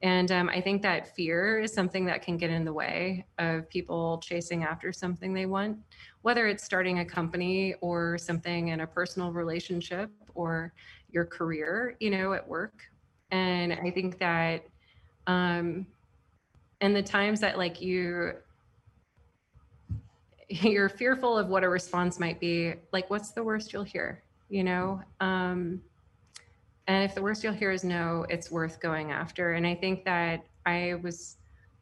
And 0.02 0.32
um, 0.32 0.48
I 0.48 0.62
think 0.62 0.80
that 0.82 1.14
fear 1.14 1.60
is 1.60 1.74
something 1.74 2.06
that 2.06 2.22
can 2.22 2.38
get 2.38 2.50
in 2.50 2.64
the 2.64 2.72
way 2.72 3.26
of 3.38 3.68
people 3.68 4.18
chasing 4.18 4.64
after 4.64 4.92
something 4.92 5.34
they 5.34 5.44
want, 5.44 5.76
whether 6.22 6.46
it's 6.46 6.64
starting 6.64 7.00
a 7.00 7.04
company 7.04 7.74
or 7.82 8.16
something 8.16 8.68
in 8.68 8.80
a 8.80 8.86
personal 8.86 9.30
relationship 9.30 10.10
or 10.34 10.72
your 11.10 11.26
career, 11.26 11.96
you 12.00 12.10
know, 12.10 12.32
at 12.32 12.46
work. 12.48 12.82
And 13.30 13.74
I 13.74 13.90
think 13.90 14.18
that, 14.18 14.64
um, 15.26 15.86
and 16.80 16.96
the 16.96 17.02
times 17.02 17.40
that 17.40 17.58
like 17.58 17.82
you, 17.82 18.32
you're 20.48 20.88
fearful 20.88 21.36
of 21.36 21.48
what 21.48 21.62
a 21.62 21.68
response 21.68 22.18
might 22.18 22.40
be, 22.40 22.74
like, 22.92 23.10
what's 23.10 23.32
the 23.32 23.42
worst 23.42 23.72
you'll 23.72 23.84
hear, 23.84 24.22
you 24.48 24.64
know? 24.64 25.02
Um, 25.20 25.82
and 26.90 27.04
if 27.04 27.14
the 27.14 27.22
worst 27.22 27.44
you'll 27.44 27.52
hear 27.52 27.70
is 27.70 27.84
no, 27.84 28.26
it's 28.28 28.50
worth 28.50 28.80
going 28.80 29.12
after. 29.12 29.52
And 29.52 29.64
I 29.64 29.76
think 29.76 30.04
that 30.06 30.44
I 30.66 30.94
was 31.04 31.36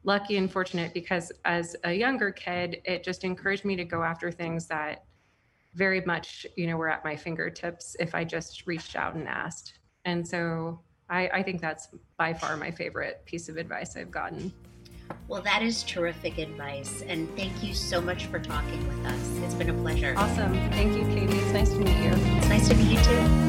lucky 0.05 0.37
and 0.37 0.53
fortunate 0.53 0.93
because 0.93 1.33
as 1.47 1.75
a 1.85 1.95
younger 1.95 2.31
kid, 2.31 2.83
it 2.85 3.05
just 3.05 3.25
encouraged 3.25 3.65
me 3.65 3.75
to 3.77 3.85
go 3.85 4.03
after 4.03 4.31
things 4.31 4.67
that 4.67 5.07
very 5.75 6.03
much, 6.03 6.47
you 6.59 6.67
know, 6.67 6.77
were 6.77 6.91
at 6.91 7.07
my 7.07 7.17
fingertips 7.17 7.97
if 7.99 8.15
I 8.15 8.23
just 8.23 8.67
reached 8.67 8.97
out 8.97 9.15
and 9.15 9.27
asked. 9.27 9.79
And 10.05 10.29
so 10.29 10.79
I, 11.09 11.29
I 11.29 11.43
think 11.43 11.63
that's 11.63 11.89
by 12.19 12.35
far 12.35 12.59
my 12.59 12.71
favorite 12.71 13.23
piece 13.25 13.49
of 13.49 13.57
advice 13.57 13.97
I've 13.97 14.11
gotten. 14.11 14.53
Well, 15.27 15.41
that 15.41 15.63
is 15.63 15.85
terrific 15.85 16.37
advice. 16.37 17.03
And 17.09 17.35
thank 17.35 17.63
you 17.63 17.73
so 17.73 18.03
much 18.03 18.27
for 18.27 18.39
talking 18.39 18.87
with 18.87 19.07
us. 19.07 19.39
It's 19.43 19.55
been 19.55 19.71
a 19.71 19.81
pleasure. 19.81 20.13
Awesome. 20.19 20.53
Thank 20.73 20.95
you, 20.95 21.05
Katie. 21.15 21.39
It's 21.39 21.53
nice 21.55 21.71
to 21.71 21.79
meet 21.79 21.97
you. 21.97 22.13
It's 22.37 22.49
nice 22.49 22.69
to 22.69 22.75
meet 22.75 22.99
you 22.99 23.03
too. 23.03 23.48